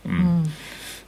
[0.08, 0.44] うん。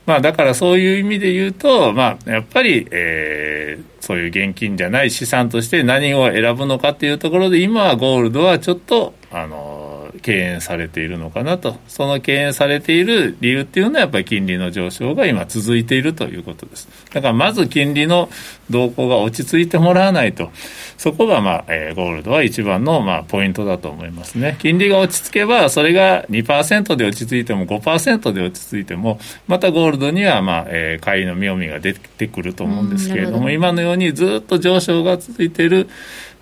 [0.05, 9.84] まあ、だからそういう意味で言うと、まあ、やっぱり、えー、そういう現金じゃない資産として何を選ぶのかっていうところで、今はゴールドはちょっと、あの、
[10.25, 16.89] 敬遠されているのかなと、その敬遠されている理由っていうのは、やっぱり金利の上昇が今、続いているということです。
[17.13, 18.27] だからまず金利の
[18.71, 20.49] 動向が落ち着いてもらわないと、
[20.97, 24.57] そこが、まあえー、ゴールドは一番の、まあ、ポイントだと思いますね。
[24.57, 35.87] 金利が落ち着けば、それが2%で落ち着いても5%で落ち着いても、またゴールドには、まあえー、買いの妙味が出てくると思うんですけれども、今のようにずっと上昇が続いている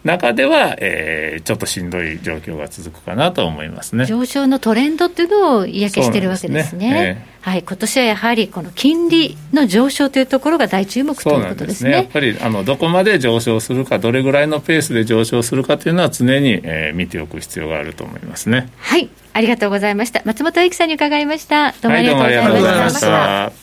[0.03, 6.63] 中では、えー、ちょっとしんどい状況が続くかなと思いますね上昇のトレンドっていうのを嫌気してるわけですね。
[6.63, 11.75] すねえー、はい、今年はやはりこの金利の上昇というところが大注目ということですね。
[11.75, 18.69] すねやっぱりあのどこまで上昇するか、どれぐらいのペースで上昇するかというのは常に、えー、見ておく必要があると思いますね。
[18.77, 20.21] はい、ありがとうございました。
[20.25, 21.71] 松本英樹さんに伺いました。
[21.81, 23.09] どうもありがとうございました。
[23.09, 23.62] はい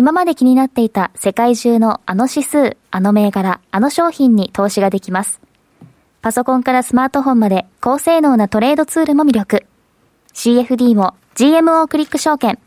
[0.00, 5.40] 今まで気になっていた世界中のあの指数、あの銘柄、あの商品に投資ができます。
[6.22, 9.66] パソコンからスマートフォンまで高性能なトレードツールも魅力。
[10.34, 12.60] CFD も GMO クリック証券。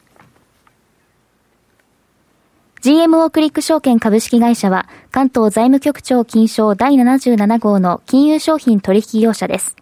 [2.81, 9.77] GMO クリック証券株式会社は関東財務局長金賞第77号の金融商品取引業者です。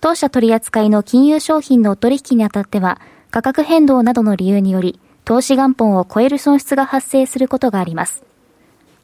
[0.00, 8.22] 当社取扱いの金融商品の取引にあたっては価格変動などの理由により投資元本を超える損失が発生することがあります。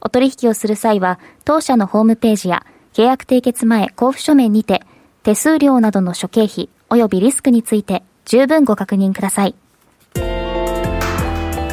[0.01, 4.83] お取引をする際は、当社のホームページや契約締結前交付書面にて、
[5.23, 9.55] 手数料などの諸経費及びリスクについて十分ご確認ください。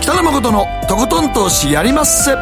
[0.02, 2.36] 北野誠のとことん投資やりまっせ。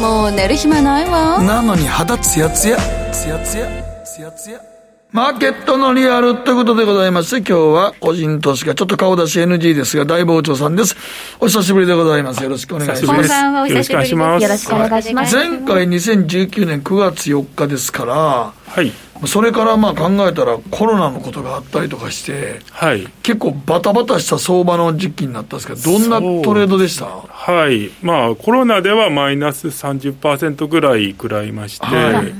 [0.00, 1.42] もう寝る暇ないわ。
[1.42, 2.76] なのに肌ツヤツヤ、
[3.12, 3.66] ツヤツヤ、
[4.04, 4.69] ツヤツヤ。
[5.12, 10.96] マーケットのリアルということでございまして、今日は個人投資家、ちょっと顔出し NG ですが、大傍聴さんです。
[11.40, 12.44] お久しぶりでございます。
[12.44, 13.28] よろしくお願いします。
[13.28, 14.14] さんはお久しぶりです。
[14.14, 15.34] よろしくお願いします。
[15.34, 18.92] 前回2019年9月4日ですから、はい。
[19.26, 27.06] それからまあ考えたらコロナのことがあったりとかして、はい、結構バタバタした相場の時期になったんですけど、どんなトレードでした？
[27.06, 32.32] はい、まあ、コロナではマイナス30%ぐらい食らいまして、はい、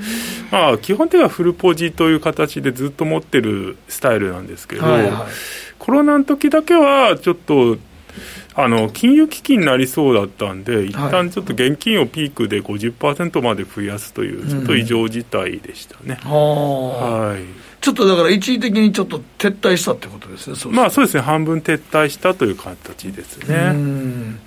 [0.50, 5.32] まあ、基本的にはフルポジという形でずっと持ってるスタイルなんですけど、はいはい、
[5.78, 7.76] コロナの時だけはちょっと
[8.54, 16.18] あの金融危機になりそうだったんで、一旦ちょっと現金をピークで50%まで増やすという、ちょっと異常事態でしたね。
[16.24, 17.42] うん、はい。
[17.80, 23.56] ちょっとだから一時的にちょっと撤退したってことですね、そうまあそうですね、半分撤退したという形ですね。
[23.74, 24.40] うん、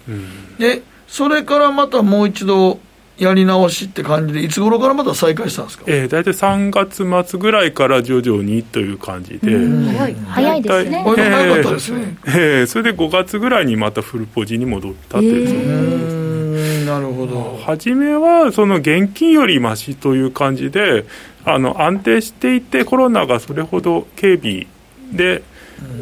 [0.60, 2.80] で、それからまたもう一度、
[3.24, 10.16] やり直しって感じで、いつ頃からまた再開したんですか、えー、大体3月末ぐらいから徐々にという感じで、早い。
[10.28, 17.60] 早いですね、早かったですね、えー、それで5月ぐらいにまたフルポジに戻ったという、なるほど。
[17.66, 21.06] 初めはその現金よりましという感じで、
[21.46, 24.68] あの安定していて、コロナがそれほど警備
[25.12, 25.44] で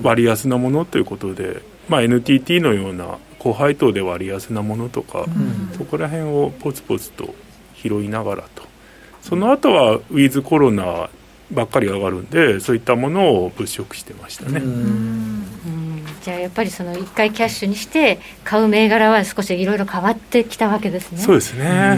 [0.03, 7.34] 割安なものということで、まあ、NTT のような高配当で割安なものとか、うん、そこら辺をポツポツと
[7.74, 8.62] 拾いながらと
[9.24, 11.10] その後はウィズコロナ
[11.52, 14.62] ばっかり上がるんでそういったものを物色してましたね。
[16.22, 21.18] じゃあやっぱりその1回キャッシュにして買う銘柄は少しいろいろ変わってきたわけですね。
[21.18, 21.98] そうですね。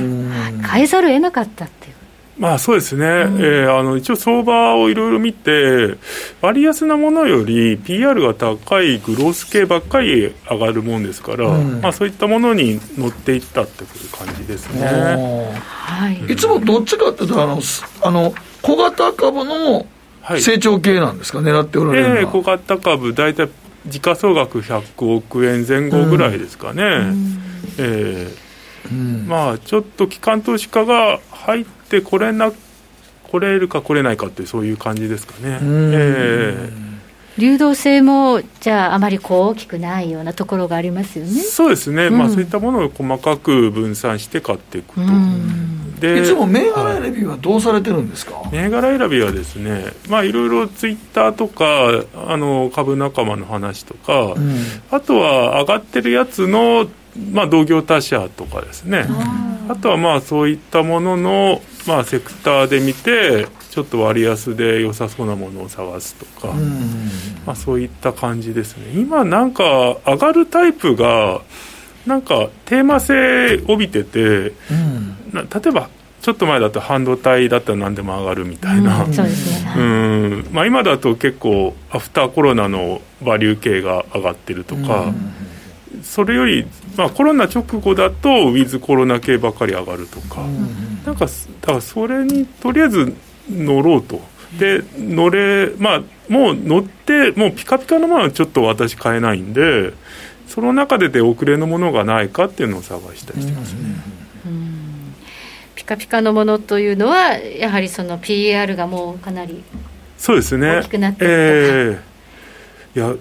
[0.64, 1.96] 買えざるを得なかったっていう
[2.44, 5.96] まあそうですね、うん、えー、あの一応相場をいろいろ見て、
[6.42, 14.86] 割安なものより PR が高いグロース系ばっかり上がるもんですから、うん、まあ、そういったものに乗っていったっていう感じですね、
[15.62, 17.62] はい、いつもどっちかっていうとあの
[18.02, 19.86] あの小型株の
[20.38, 23.48] 成長系なんですか、はい、狙っておられるのは、えー、小型株、大体
[23.88, 26.84] 時価総額100億円前後ぐらいですかね。
[26.84, 27.40] うん、
[27.78, 28.44] えー。
[28.92, 32.52] うん、まあちょっと機関投資家が入ってこれな
[33.32, 35.60] 来れるか来れないかってそういう感じですかね。
[35.62, 36.94] えー
[37.38, 41.32] 流動性もじゃああまりこう大きくないようなところがありますよね。
[41.42, 42.06] そうですね。
[42.06, 45.02] うん、まあそういったものを細かく分散して買っていくと。
[46.00, 54.58] でいつも銘柄選びはどうされてるんですか、はい、銘柄選びはですね、まあいろいろツイッターとかあの株仲間の話とか、うん、
[54.92, 56.88] あとは上がってるやつの
[57.32, 59.06] まあ、同業他社とかですね。
[59.70, 66.54] あとはまあそういったものの、まあ、セクターで見てちょっと割安で良さそうなものを探すとか、
[67.46, 68.92] まあ、そういった感じですね。
[68.96, 71.42] 今なんか上がるタイプが
[72.06, 75.90] なんかテーマ性帯びてて、例えば
[76.22, 80.48] ちょっと前だと半導体だったら何でも上がるみたいな、そうですね、うん。
[80.52, 85.12] まあ、今だと結構アフターコロナのバリュー系が上がってるとか、
[86.14, 90.42] それより、まあ、コロナ直後だとウィズコロナ系ばっかり上がるとか、
[91.08, 93.16] なんかだからそれにとりあえず
[93.50, 94.22] 乗ろうと。
[94.60, 99.94] で乗れまあもう乗ってもうピカピカのものはちょっと私買えないんで
[100.48, 103.80] その中で出遅れのものがないかっていうのを探したりしてますね。
[105.74, 109.64] ピカピカのものというのはやはりその PER がもうかなり
[110.20, 110.68] そうですね。
[110.82, 112.13] 大きくなってるえー
[112.96, 113.16] いや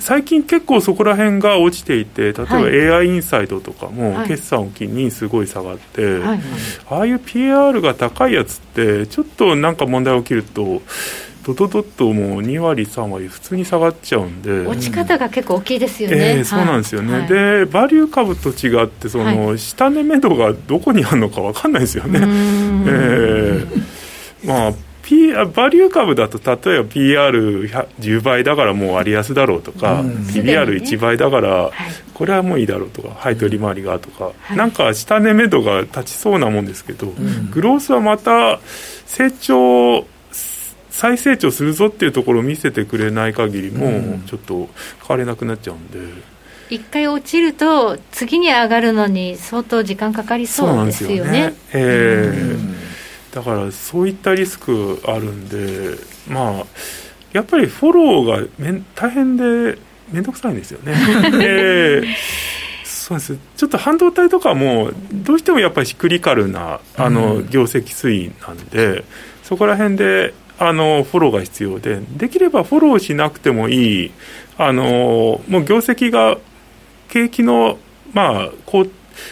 [0.00, 2.90] 最近結構そこら辺が落ちていて例えばはい。
[2.90, 4.28] AI インサイドとかもはい。
[4.28, 6.20] 決算を機にすごい下がって、はい。
[6.20, 6.40] はい
[6.88, 10.80] ああいう PR が高いやつってちょっとなんか問題起きると
[11.44, 14.66] ドドドッともう2割3割普通に下がっちゃうんで。
[14.66, 17.28] 落ち方が結構大きいですよね、ええそうなんですよね、はい。
[17.28, 22.20] でバリュー株と違ってその、は下値目処がどこにあるのか分かんないですよね、
[22.86, 23.66] え
[24.44, 24.46] え。
[24.46, 30.10] まあ P、バリュー株だと例えば PR10 倍だからもう割安だろうとか、うん。
[30.26, 31.70] PBR1 倍だから
[32.14, 37.12] これはもういいだろうとか、配当利回りがとか、なんか下値目処が立ちそうなもんですけど、
[37.50, 38.60] グロースはまた
[39.06, 40.06] 成長
[40.90, 44.68] 再成長するぞっていうところを見せてくれない限りもちょっと
[45.00, 45.98] 変われなくなっちゃうんで、
[46.70, 51.54] 一回落ちると次に上がるのに相当時間かかりそうですよね。
[51.72, 52.81] ええ
[53.32, 55.96] だからそういったリスクあるんで
[56.28, 56.66] まあ
[57.32, 59.78] やっぱりフォローがめん大変で
[60.12, 60.94] 面倒くさいんですよね。
[61.42, 62.16] ええ
[62.84, 69.04] そうですちょっと半導体とかもどうしてもやっぱりシクリカルなあの、うん業績推移なんで
[69.42, 74.12] そこら辺であのフォローが必要でできればフォローしなくてもいい
[74.56, 76.38] あのもう業績が
[77.08, 77.78] 景気の
[78.12, 78.86] まあ高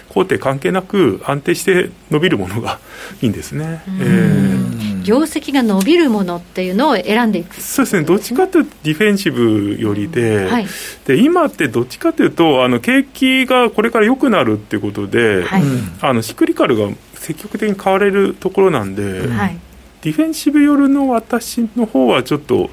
[0.08, 2.78] 高低関係なく安定して伸びるものが
[3.22, 3.82] いいんですね。
[4.00, 7.60] えー業績が伸びるものっていうのを選んでいく。
[7.60, 10.66] そうですね、どっちかというとディフェンシブよりで、はい。
[11.06, 15.62] で今ってどっちかというと、あの景気がこれから良くなるっていうことで、はい。
[16.00, 19.58] あのシクリカルが積極的に買われるところなんで、はい。
[20.02, 22.70] ディフェンシブ寄りの私の方はちょっと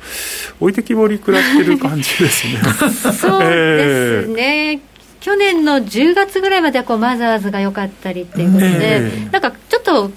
[0.61, 2.61] 置いてきぼり食らってる感じですね。
[3.13, 4.81] そうですね、
[5.19, 9.29] 去年の10月ぐらいまではこうマザーズが良かったりっていうことで、ええ。
[9.31, 10.11] なんかちょっと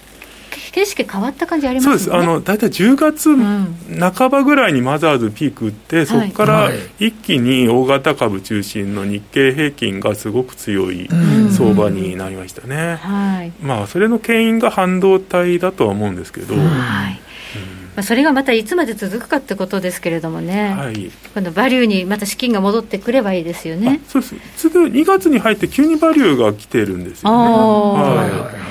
[0.72, 2.30] 景色変わった感じありますそうねです。
[2.30, 7.06] あの大体10月半ばぐらいにマザーズピーク打って、そこからはい。
[7.08, 11.50] 一気に大型株中心の日経平均がすごく強いうん。
[11.50, 12.96] 相場になりましたね。
[12.96, 13.52] はい。
[13.60, 16.64] まあ、それの牽引が半導体だとは思うんですけど、はい。
[16.64, 16.70] ま
[18.00, 21.10] あ、それがまたいつまで続くかってことですけれどもね、はい。
[21.34, 24.00] 今度バリューにまた資金が戻ってくればいいですよね。
[24.08, 24.34] そうです。
[24.56, 27.36] すぐ2月に入って急にバリューが来てるんですよね。
[27.36, 28.70] はい。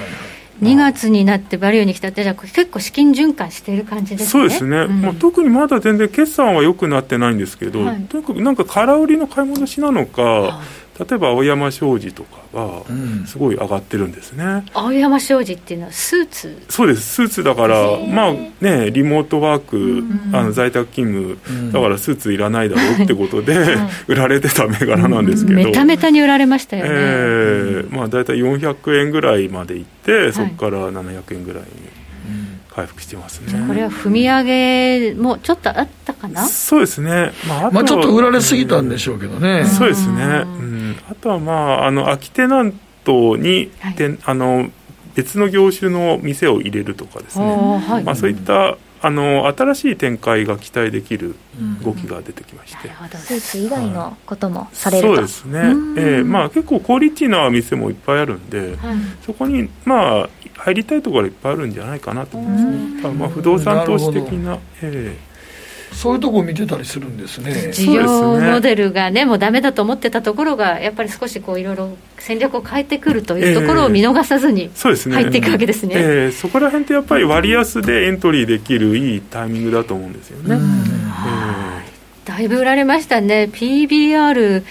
[0.62, 4.30] 2月になってバリューに来たって、じゃあ結構資金循環してる感じですね。
[4.30, 5.02] そうですね、ん。
[5.02, 8.02] もう特にまだ全然決算は良くなってないんですけど、はい。
[8.04, 10.60] とにかくなんか空売りの買い戻しなのか、
[11.00, 12.84] 例えば青山商事とかが
[13.26, 14.66] すごい上がってるんですね。
[14.74, 16.62] 青山商事っていうのはスーツ？
[16.68, 20.04] そうです、スーツだから、まあね、リモートワーク、
[20.36, 23.78] あの在宅勤務、だからスーツいらないだろうってことで、
[24.08, 26.90] 売られてた銘柄なんですけど、メタメタに売られましたよね。
[26.92, 31.68] えーまあ、大体400円ぐらいまでいって、そこから700円ぐらいに
[32.72, 33.68] 回復してますね。
[33.68, 36.46] これは踏み上げもちょっとあったかな？
[36.46, 39.66] そうですね、まあ、あまあちょっと売られすぎたんでしょうけどね。
[39.66, 44.70] そうですね、うん、あとは、まあ、あの空きテナントに、てあの
[45.16, 48.04] 別の業種の店を入れるとかですね、はい。
[48.04, 51.36] まあ、そういったあの新しい展開が期待できる
[51.84, 58.78] 動きが出てきまして、スーツ以外のこともされると、そうですね、えーまあ、結構クオリティな店もいっぱいあるんで、
[59.26, 64.60] そこに、まあ、入りたいところがいっぱいあるんじゃないかなと思いますね、まあ、不動産投資的な。
[64.82, 65.16] え
[65.92, 67.72] そういうとこ見てたりするんですね。
[67.74, 68.04] 事業
[68.40, 75.96] モデルがね、もうダメだと思ってたところが、やっぱり少しこういろいろ戦略を変えてくるというところを見逃さずに入っていくわけですね。
[75.98, 80.60] えーそこら辺ってやっぱり割安でエントリーできるいいタイミングだと思うんですよね。
[82.24, 84.64] だいぶ売られましたね、PBR0.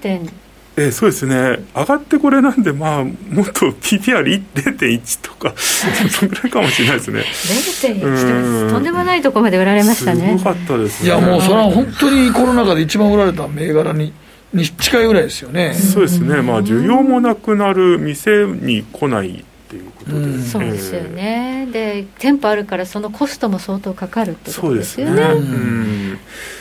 [0.00, 0.28] 点
[0.76, 1.64] えーそうですね。
[1.74, 7.24] 上がってこれなんで、まあ、もっと PPR0.1 とかそのぐらいかもしれないですね。
[7.92, 10.38] 0.1とんでもないところまで売られましたね。
[10.38, 11.08] すごかったですね。
[11.08, 14.12] いやもうそれは本当にコロナ禍で一番売られた銘柄に
[14.52, 15.74] に近いぐらいですよね。
[15.74, 25.22] そうですね、まあ、需要もなくなる店に来ないっていうこことで、うん、そうですよね、で店舗あるからそのコストも相当かかるってことですよね。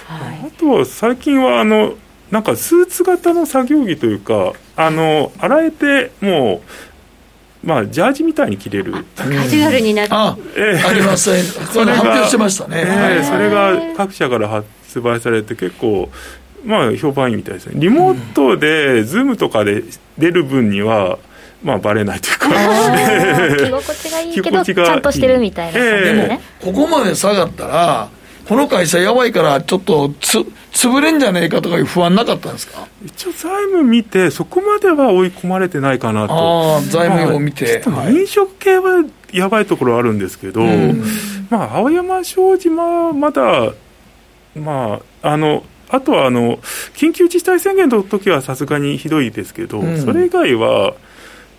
[0.07, 1.95] あとは最近はあの
[2.31, 6.61] なんかスーツ型の作業着というかあの洗えてもう
[7.63, 9.05] まあ、ジャージみたいに着れる。
[9.15, 11.43] カジュアルになってあ,、えー、ありますね。
[11.43, 16.09] それ発表してましたね、えー、それが各社から発売されて結構
[16.65, 17.73] まあ評判いいみたいですね。
[17.75, 19.83] リモートで、ズームとかで
[20.17, 21.19] 出る分には
[21.63, 22.49] まあバレないというか。
[23.57, 28.09] 着心地がいいけどちゃんとしてるみたいな、えー、でもここまで下がったら
[28.51, 30.39] この会社やばいからちょっとつ
[30.73, 32.85] 潰れんじゃねえかとかいう不安なかったんですか？
[33.05, 36.33] 一応財務見てそこまでは追い込まれてないかなと。
[36.33, 40.65] ああ財務を見て、まあ、飲食系はやばいところあるんですけど、
[41.49, 43.71] まあ青山商事はまだ
[44.53, 46.57] まああのあとはあの
[46.93, 50.95] 緊急事態宣言の時はさすがにひどいですけど、うん、それ以外は、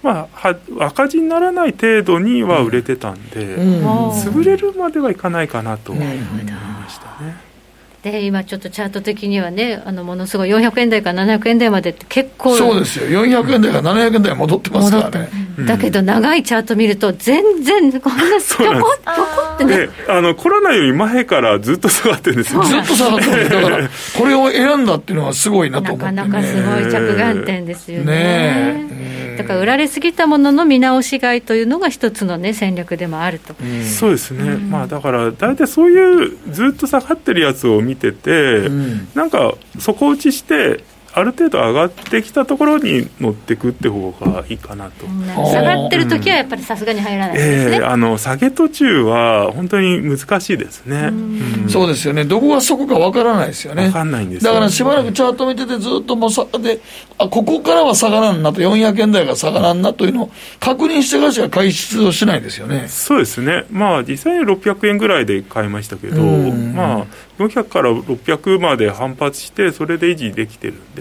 [0.02, 5.92] まあ、赤字にならない程度には売れてたんで、うん、潰れるまではいかないかなと。
[5.92, 6.18] 思い
[6.82, 7.52] ましたね。
[8.02, 13.24] で今ちょっとチャート的にはねあのものすごい400円台から700円台までって結構そうですよ。
[13.24, 18.88] 400円台から700円台戻ってますからね、うん、だけど長いチャート見ると全然こんなぴょこぴょこ
[19.54, 19.88] ってね。
[20.08, 22.64] あのコロナより前からずっと下がってるんですよ。
[22.64, 23.48] ずっと下がってる。
[23.48, 28.04] だからこれを選んだっていうのはすごいなと思って、ね、なかなかすごい着眼点ですよね。
[28.04, 38.68] ねだから売られすぎたものの見直し買いというのが一つの、ね、戦略でもあると、うそうですね、まあ、だから大体そういうずっと下がってるやつを見てて、
[39.14, 40.84] なんか底打ちして
[41.14, 45.06] ある程度上がってきたところに乗っていくって方がいいかなと、
[45.50, 52.24] 下がってる時はやっぱりさすがに入らないですね、えー、あの下げ途中は本当に難しいですね、うん、そうですよね。
[52.24, 53.86] どこがそこかわからないですよね。
[53.86, 56.80] わかんないんですだからしばらくチャート見ててずっともうさで
[57.18, 58.62] あここからは下がらんなと。
[58.62, 62.86] 400円台が下がらんなというのを確認してからしか買出をしないですよね。
[62.88, 63.64] そうですね。
[63.70, 67.06] まあ実際に600円ぐらいで買いましたけど、まあ
[67.48, 70.94] 400から600まで反発してそれで維持できてるん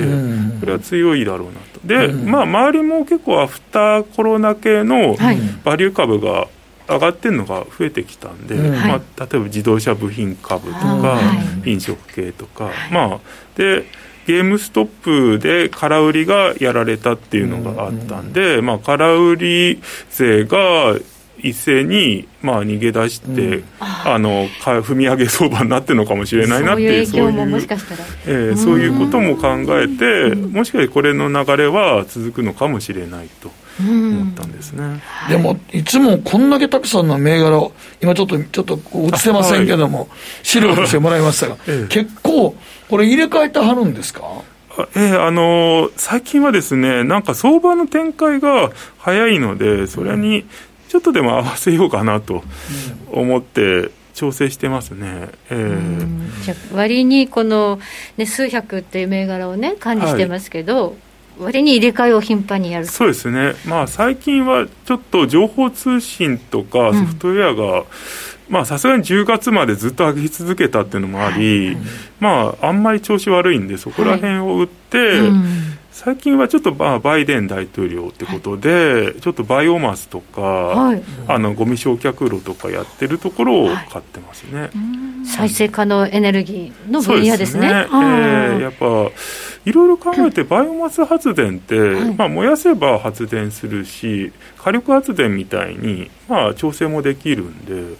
[0.54, 1.80] で、これは強いだろうなと。
[1.86, 5.16] で、まあ周りも結構アフターコロナ系の
[5.64, 6.48] バリュー株が
[6.88, 9.02] 上がってるのが増えてきたんで、まあ、例
[9.34, 11.20] えば自動車部品株とか、
[11.66, 13.20] 飲食系とか、まあ
[13.56, 13.86] で
[14.28, 19.82] ゲームストップで空売りがやられたっていうのがあったんで、まあ、空売り
[20.12, 20.96] 税が
[21.44, 27.06] 一斉にまあ逃げ出して、うん、あの踏み上げ相場になってるのかもしれないなっていう。
[27.06, 29.48] そういうもしかしたら、えー、そういうことも考
[29.80, 33.52] えて、もしかしてこれの流れは続くのかもしれないと。
[33.80, 37.72] 思ったんですね、でもいつもこんだけたくさんの銘柄を
[38.02, 40.08] 今ちょっとちょっと映せませんけども、はい、
[40.44, 42.56] 資料としてもらいましたが、 ええ、結構
[42.90, 44.24] これ入れ替えてはるんですか？
[44.96, 50.46] えー、あのー、最近はですね、なんか相場の展開が早いので、それに
[50.92, 52.44] ちょっとでも合わせようかなと
[53.14, 57.80] 思って調整してますね、えー、じゃ割にこの、
[58.18, 60.96] ね、数百っていう銘柄をね管理してますけど、はい。
[61.40, 67.86] 割に入れ替えを頻繁にやるそうですね、まあ、最近はちょっと情報通信とかソフトウェアが、
[68.50, 71.78] まあさすがに10月までずっと上げ続けたっていうのもあり、はい、
[72.20, 84.72] まああんまり調子悪いんでそこら辺を売って、はいうん最近はちょっとまあバイデン大統領ってことで、はい、ちょっとバイオマスとか、はい、あのゴミ焼却炉とかやってるところを買ってますね、はい、
[85.26, 87.68] 再生可能エネルギーの分野ですね。
[87.68, 87.70] すね。
[87.70, 89.12] えー、やっぱ
[89.66, 91.76] いろいろ考えて、バイオマス発電って、
[92.16, 97.96] まあ、燃やせば発電するし、火力発電みたいに、まあ、調整もできるんで、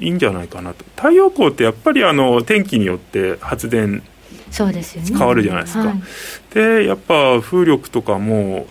[0.00, 0.84] いいんじゃないかなと。
[0.96, 4.02] 太陽光ってやっぱりあの天気によって発電
[4.54, 5.18] そうですよね。
[5.18, 5.86] 変わるじゃないですか。
[5.86, 8.66] はい、でやっぱ風力とかも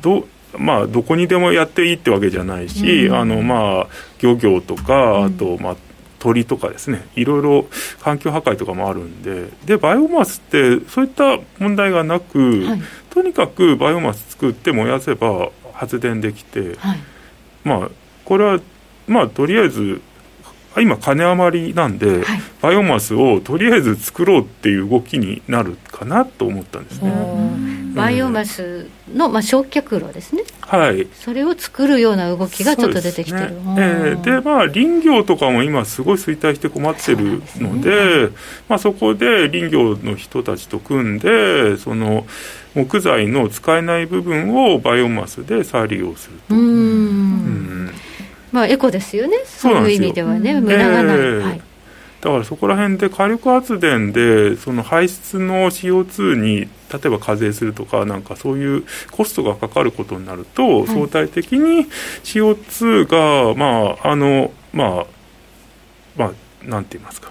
[0.00, 0.26] ど
[0.56, 3.86] まあ、どこにでもやっていいってわけじゃないし、うん、あのまあ
[4.20, 5.76] 漁業とか、あとまあ
[6.20, 7.06] 鳥とかですね。
[7.16, 7.66] いろいろ
[8.00, 9.48] 環境破壊とかもあるんで。
[9.64, 16.98] でバイオマスってそういった問題がなく、はい、とにかくバイオマス作って燃やせば発電できて、はい、
[17.64, 17.90] まあ
[18.24, 18.60] これは
[19.08, 20.00] まあとりあえず
[20.80, 27.12] 今金余りなんで、はい、バイオマスをとりあえず作ろうっていう動きになるかなと思ったんですね。
[27.94, 33.50] バイオマスの、まあ、焼却炉ですね、はい、それを作るような動きがちょっと出てきてる。
[33.50, 38.34] で、ね、えー、でまあ林業とかも今すごい衰退して困ってるので、ね、
[38.68, 42.26] まあ、そこで林業の人たちと組んでその
[42.74, 46.54] 木材の使えない部分をバイオマスで再利用すると。
[46.54, 47.90] うん
[48.54, 51.16] まあ、エコですよね、そういう意味ではね、無駄がない。
[51.16, 51.60] えーはい。
[52.20, 61.86] だからそこら辺で火力発電でその排出の CO2 に例えば課税するとかなんかそういうコストがかかることになると、はい、相対的に
[62.22, 65.06] CO2 がまああのまあ
[66.16, 67.30] まあなんて言いますか。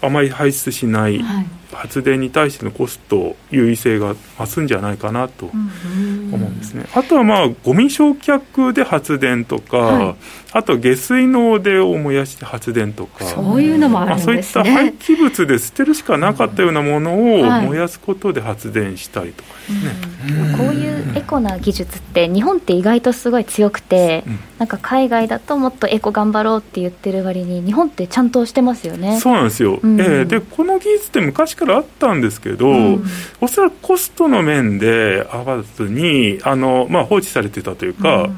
[0.00, 1.20] あまり排出しない
[1.72, 6.86] 発電に対してのコスト優位性が増すんじゃないかなと思うんですね。
[6.94, 10.16] あとはまあゴミ焼却で発電とか、はい、
[10.52, 13.24] あと下水のでを燃やして発電とか。
[13.24, 29.20] そういうのもあるんですね、まあ、そういった廃棄物で捨てるしかなかったようなものを燃やすことで発電したりとかですね、こういうエコな技術って日本って意外とすごい強くて、うん、なんか海外だともっとエコ頑張ろうって言ってる割に日本ってちゃんとしてますよね。
[29.20, 33.04] そうなんですよ、うん、えー、でこの技術って昔からあったんですけど、うん、
[33.40, 38.36] おそらくコストの面でアバズにあの、まあ、放置されてたというか、うん。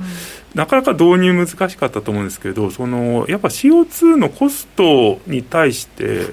[0.55, 6.27] なかなか導入難しかったと思うんですけどそのやっぱ CO2 のコストに対して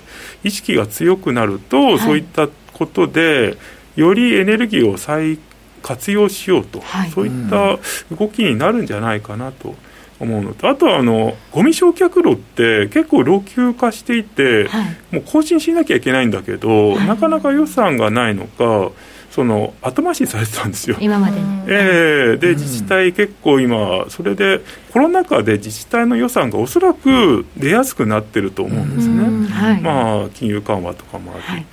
[0.43, 3.55] 意識が強くなると、はい、そういったことで
[3.95, 5.39] よりエネルギーを再
[5.81, 7.77] 活用しようと、はい、そういった
[8.13, 9.75] 動きになるんじゃないかなと。
[10.19, 18.91] 思うのとあとはあのゴミ焼却炉って結構老朽化していて、はい、もう更新しなきゃいけないんだけど、なかなか予算がないのか
[19.31, 20.97] その後回しにされてたんですよ。
[20.99, 24.61] 今までえー、で自治体結構今それで
[24.91, 29.53] コロナ禍で自治体の予算がおそらく出やすくなってると思うんですね。
[29.53, 31.65] はい、まあ金融緩和とかもあり、はい、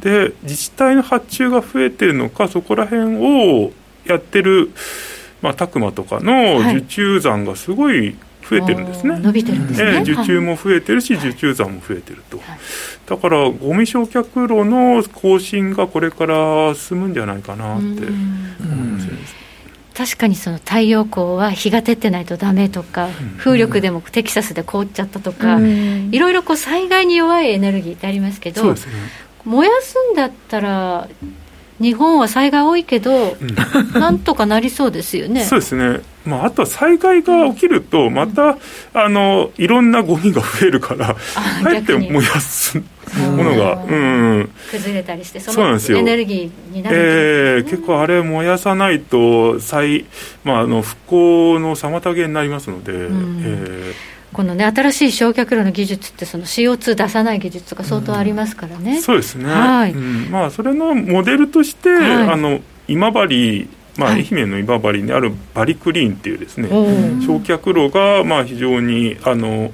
[0.00, 3.72] で自治体の発注が増えてるのかそこら辺を
[4.04, 4.72] やってる
[5.44, 8.16] まあ拓磨とかの受注残がすごい
[8.48, 9.18] 増えてるんですね。
[9.18, 9.90] 伸びてるんですね。
[9.90, 12.40] えー、受注も増えてるし、受注残も増えてると。
[13.06, 18.96] だから、ゴミ焼却炉の更新がこれから進むんじゃないかなって思うん。
[18.96, 19.14] ですよ
[19.94, 28.80] 確かにその太陽光は日が照ってないとダメとか、風力でもテキサスで凍っちゃったとか、いろいろこう災害に弱いエネルギーってありますけど、ね、
[29.44, 31.08] 燃やすんだったら
[31.80, 35.44] 日本は災害多いけど、うん、なんとかなりそうですよね。
[35.44, 36.00] そうですね。
[36.24, 38.58] まあ、あとは災害が起きると、また、うん、
[38.94, 50.06] あの、いろんなゴミが増えるから、あえて燃やすものが、うん、崩れたりして、そのエネルギーになる、ね、えー、結構あれ燃やさないと、災、
[50.44, 59.92] まあ、あの、復興の妨げになりますので、うん、えーこのね新しい焼却炉の技術ってその CO2 出さない技術とか相当ありますからね、うん、そうですね、はい。
[59.92, 66.68] うん、まあ、それのモデルとして、はい、あの今治まあ、愛媛の今治にあるバリクリーンっていうですね、
[67.24, 69.70] 焼却炉がまあ非常にあの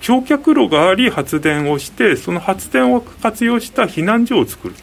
[0.00, 4.74] 焼却炉があり発電をしてその発電を活用した避難所を作る。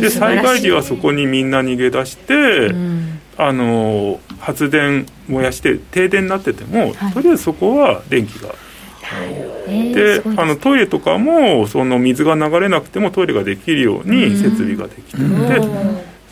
[0.00, 8.54] で災害時はそこにみんな逃げ出して、うん、あの発電燃やして停電になってても、はい、とりあえずそこは電気が。
[9.66, 15.60] であのトイレとかもその水が流れなくてもトイレができるように設備ができていて、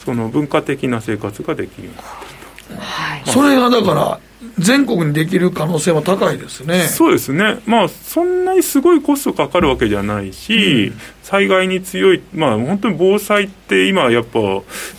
[0.02, 4.20] その文化的な生活ができるようになってると、はい、それがだから
[4.58, 6.88] 全国にできる可能性は高いですね。
[6.88, 14.38] そうですね、まあ、そんなにすごいコストかかるわけじゃないし、うん、災害に強い、まあ、本当に防災って今、やっぱ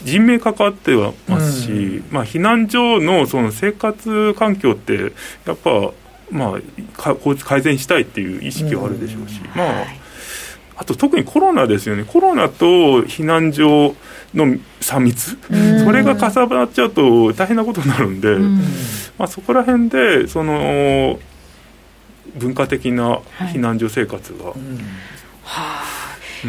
[0.03, 5.13] 人命関わってはますし、うん、まあ、避難所のその生活環境って、
[5.45, 5.91] やっぱ、
[6.31, 6.57] ま
[6.97, 9.39] あ、改善したいっていう意識はあるでしょうし。
[9.39, 10.01] うん、まあ
[10.81, 12.65] あと特にコロナですよね、コロナと
[13.03, 13.95] 避難所
[14.33, 14.45] の
[14.79, 15.37] 3密、
[15.83, 18.37] それが重なっちゃうと大変なことになるんで、
[19.17, 21.19] まあ、そこら辺でその
[22.35, 23.19] 文化的な
[23.53, 24.53] 避難所生活が。
[25.43, 26.01] はい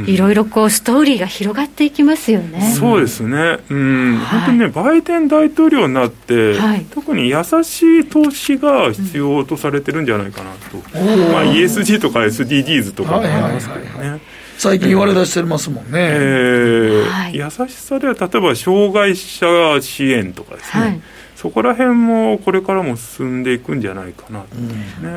[0.06, 2.74] いろいろこうストーリーが広がっていきますよね。
[2.78, 3.58] そうですね。
[3.68, 10.78] うん、はい、本当にね、バイデン大統領になって、はい、特に優しい投資が必要とされてるんじゃないかなと。
[10.98, 14.20] うん、まあ ESG とか SDGs とかもありますけどね。
[14.62, 21.00] 最近言われ出してますもんね、えーはい、優しさでは例えば障害者支援とかですね、はい、
[21.34, 25.08] そこら辺もこれからも進んでいくんじゃないかなと思いますね、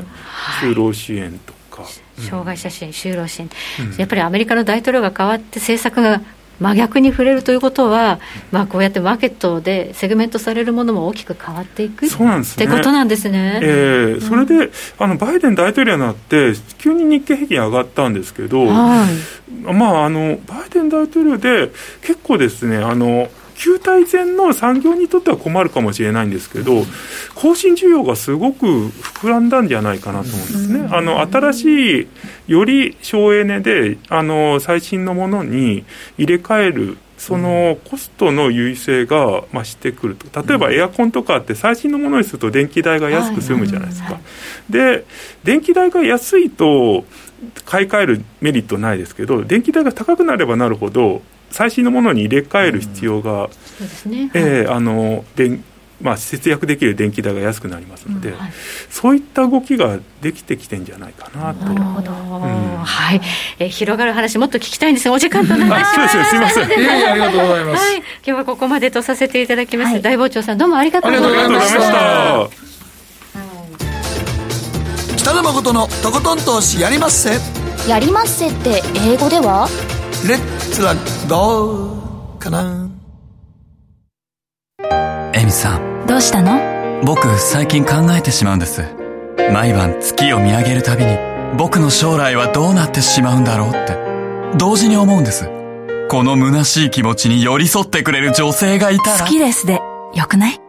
[0.64, 1.84] うん、就労支援とか、
[2.18, 3.50] 障害者支援、就労支援、
[3.82, 6.22] うん、やっぱりアメリカの大統領が変わって政策が
[6.60, 8.20] 真逆に触れるということは、
[8.51, 26.84] まあ、こうやってマーケットでセグメントされるものも大きく変わっていくそうなんです、ね、ってことなんですね、えー、それであのバイデン大統領になって急に日経平均上がったんですけど、はい、まあ、あのバイデン大統領で結構ですねあの旧体前の産業にとっては困るかもしれないんですけど、
[27.34, 30.88] 更新需要がすごく膨らんだんじゃないかなと思うんですね。
[30.91, 32.08] あの新しい
[32.47, 35.86] より省エネであの最新のものに
[36.18, 44.20] 入れ替えるそのコストの優位性が増してくると、例えばエアコンとかって最新のものにすると電気代が安く済むじゃないですか。
[44.70, 45.06] で、
[45.43, 47.06] 電気代が安いと
[47.66, 51.22] 買い替えるメリットないですけど、電気代が高くなればなるほど、
[51.56, 53.47] 最新のものに入れ替える必要が、
[53.78, 55.64] そうですね、えーあの電
[56.01, 58.34] まあ、節約できる電気代が安くなりますので、
[58.89, 61.66] そういった動きができてきてんじゃないかなと。
[62.84, 63.22] はい、
[63.60, 65.08] えー広がる話もっと聞きたいんです。
[65.08, 66.20] がお時間となってしました。
[66.20, 66.70] あそうですすいません。
[66.70, 66.74] い。
[66.74, 67.86] えいえありがとうございます。
[67.86, 71.84] はい、今日はここまでとさせていただきます、大傍聴さんどうもありがとうございまありがとうございましたし
[75.14, 75.16] た。
[75.16, 77.39] 北野誠のとことん投資やりまっせ。
[77.88, 79.70] やりまっせって英語では？
[80.24, 80.95] レッツラ
[81.30, 82.89] ゴーかな？
[85.34, 86.07] エミさん。
[86.07, 86.59] どうしたの？
[87.05, 88.82] 僕最近考えてしまうんです。
[89.51, 91.16] 毎晩月を見上げるたびに
[91.57, 94.57] 僕の将来はどうなってしまうんだろうって。
[94.57, 95.47] 同時に思うんです。
[96.09, 99.26] この虚しい気持ちに寄り添ってくれる女性がいたら。
[99.26, 99.80] 好きですで
[100.16, 100.59] よくない？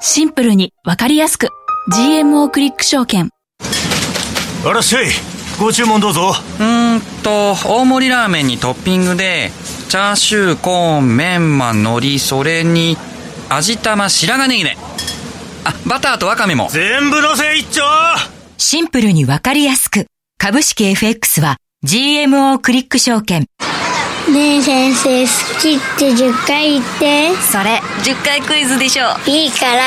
[0.00, 1.48] シンプルにわかりやすく。
[1.94, 3.30] GMO クリック証券。
[4.66, 5.06] あらっしゃい
[5.58, 6.34] ご注文どうぞ。
[6.60, 9.50] うーんと大盛りラーメンにトッピングで
[9.88, 12.96] チャーシューコーンメンマ海苔それに
[13.48, 14.76] 味玉白髪ネギね
[15.64, 16.68] あバターとワカメも。
[16.70, 17.82] 全部のせ一丁。
[18.56, 20.06] シンプルにわかりやすく。
[20.38, 23.46] 株式 FX は GMO クリック証券。
[24.32, 27.34] ねえ先生好きって10回言って。
[27.42, 29.06] それ10回クイズでしょ。
[29.26, 29.82] いいから。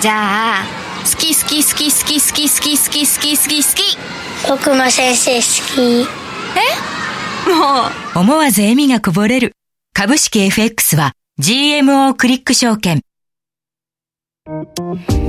[0.00, 0.64] じゃあ
[1.04, 6.08] 好き好き好き好き好き好き好き好き好き好き僕も先生好き。
[7.48, 7.82] も
[8.16, 8.18] う。
[8.18, 9.52] 思わず笑みがこぼれる。
[9.92, 13.02] 株式 FX は GMO クリック証券。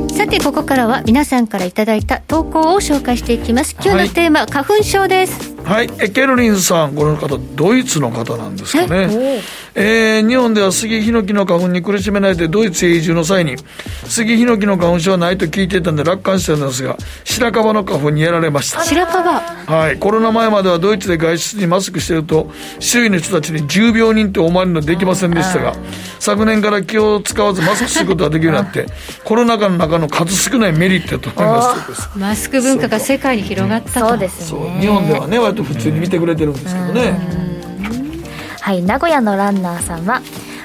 [0.09, 3.75] さてここからは皆さんからいただいた投稿を紹介していきます。
[3.83, 9.41] 今日のテーマ、花粉症ですはい、えケルリンさん、この方、ドイツの方なんですかね。
[9.73, 13.55] えー日本では杉ヒノキの花粉に苦しめられて、ドイツへ移住の際に、
[14.05, 18.81] 杉ヒノキの花粉症はないと聞いていたんで楽観してたんですが、白樺の花粉にやられました。
[18.83, 19.41] 白樺。
[19.65, 25.73] はい、コロナ前まではドイツで外出にマスクしてると、周囲の人たちに重病人って思われるのできませんでしたが、
[26.19, 28.85] 昨年から気を使わずマスクすることができるようになって、
[29.23, 31.75] コロナ禍の中の数少ないメリットだと思いま。
[32.17, 34.09] マスク文化が世界に広がったと。
[34.09, 34.77] そうですね。
[34.81, 37.19] 日本ではね、普通に見てくれてるんですけどね。
[38.61, 38.81] はい。
[38.81, 40.21] 名古屋のランナーさんは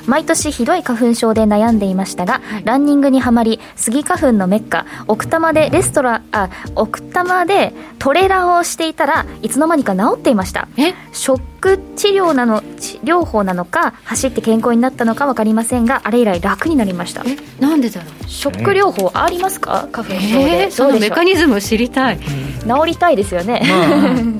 [0.07, 10.69] 毎年ひどい花粉症で悩んでいましたが、ランニングにはまりスギ花粉のメッカ奥多摩でレストランあ奥多摩でトレランをしていたらいつの間にか治っていました。
[11.13, 17.25] ショック治療なの治療法なのか走って健康になったのか分かりませんがあれ以来楽になりました。
[17.61, 18.29] なんでだろう？
[18.29, 19.89] ショック療法ありますか？
[19.93, 22.19] 花粉症えでー、そのメカニズムを知りたい。
[22.19, 23.63] 治りたいですよね、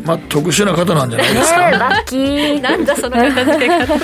[0.05, 1.61] まあ、特殊な方なんじゃないですか。
[1.61, 2.61] ねえラッキー。
[2.61, 3.99] なんだその片付け方。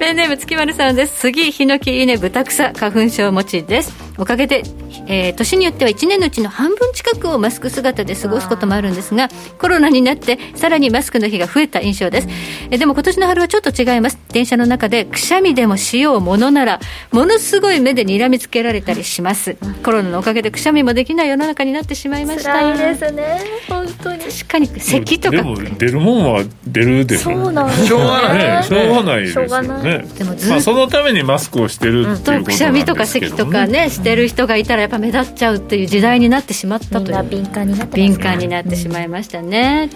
[0.00, 1.20] ペンネーム月丸さんです。
[1.20, 4.62] 杉ヒノキ稲ブタクサ花粉症持ちですおかげで、
[5.06, 12.28] えー年によっては1年のうちの半分近くをマスク姿で過ごすこともあるんですがコロナになってさらにマスクの日が増えた印象です、
[12.70, 14.18] えーでも今年の春はちょっと違います。
[14.28, 16.80] 電車の中でくしゃみでもしようものなら
[17.12, 19.56] ものすごい目で睨みつけられたりします。
[19.82, 23.40] コロナのおかげでくしゃみもできない世の中になってしまいました辛いですね。
[23.68, 24.18] 本当に。
[24.18, 25.36] 確かに咳とか。
[25.36, 27.32] でも出るもんは出るでしょ。
[27.32, 28.38] そうなんですしょうがない。
[28.38, 29.82] ねしょうがないですしょうがよない。
[29.84, 39.88] ねでもずっとまあ、そのためにマスクをしてるっていうことなんですけど、ね、しゃみとか咳とかねしてる人がいたらやっぱ目立っちゃうっていう時代になってしまったというな敏感になって敏感になってしまいましたね、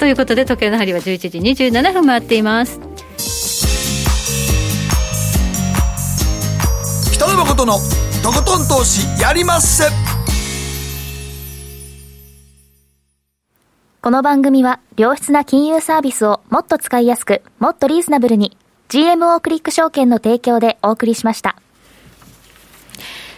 [0.00, 1.38] ということで時計の針は11時
[1.68, 2.80] 27分回っています
[7.12, 7.74] 北野誠の
[8.24, 9.84] とことん投資やりまっせ。
[14.00, 18.56] この番組は良質な金融サービスをもっと使いやすく、もっとリーズナブルに
[18.88, 21.54] GMO クリック証券の提供でお送りしました。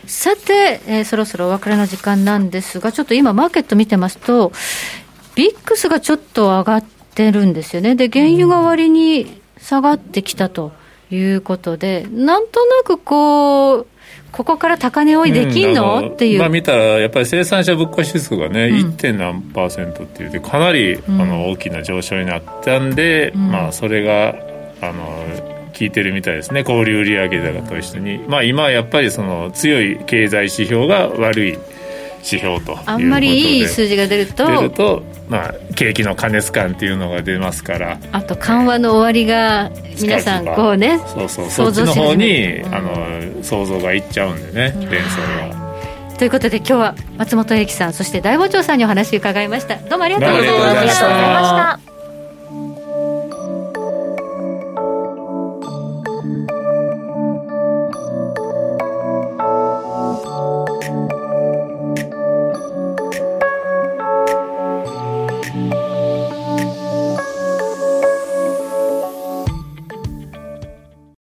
[0.06, 4.52] さて、えーそろそろお別れの時間なんですがちょっと今マーケット見てますと
[5.34, 6.84] ビックスがちょっと上がっ
[7.14, 7.94] てるんですよね。
[7.94, 10.72] で原油が割に下がってきたと
[11.10, 13.86] いうことでなんとなくこう
[14.34, 18.88] ここから高値追いできんの、うんあっていう、まあ、見たらやっぱり生産者物価指数がね、うん。
[18.88, 18.92] 1.
[18.96, 21.20] 点何パーセントっていうてかなり、ん。
[21.20, 23.50] あの大きな上昇になったんで、ん。
[23.52, 24.34] まあ、それが
[24.80, 26.64] あの効いてるみたいですね。
[26.64, 31.58] 小売売上高と一緒に、まあ、今はやっぱりその強い経済指標が悪い
[32.24, 32.82] 指標ということで。
[32.86, 37.98] あんまりいい数字が出ると出ると、まあ、景気の過熱感っていうのが出ますから。
[38.12, 39.70] あと緩和の終わりが
[40.00, 41.50] 皆さんこうねそうそう。
[41.50, 44.74] そ想像しっちの方始めにあの想像がいっちゃうんでね。
[44.90, 45.20] 連想
[45.50, 45.64] が。
[46.18, 49.76] ということで今日は松本英樹さんそして大傍聴さんにお話を伺いました。
[49.76, 50.78] どうもありがとうございました。
[50.78, 51.93] ありがとうございました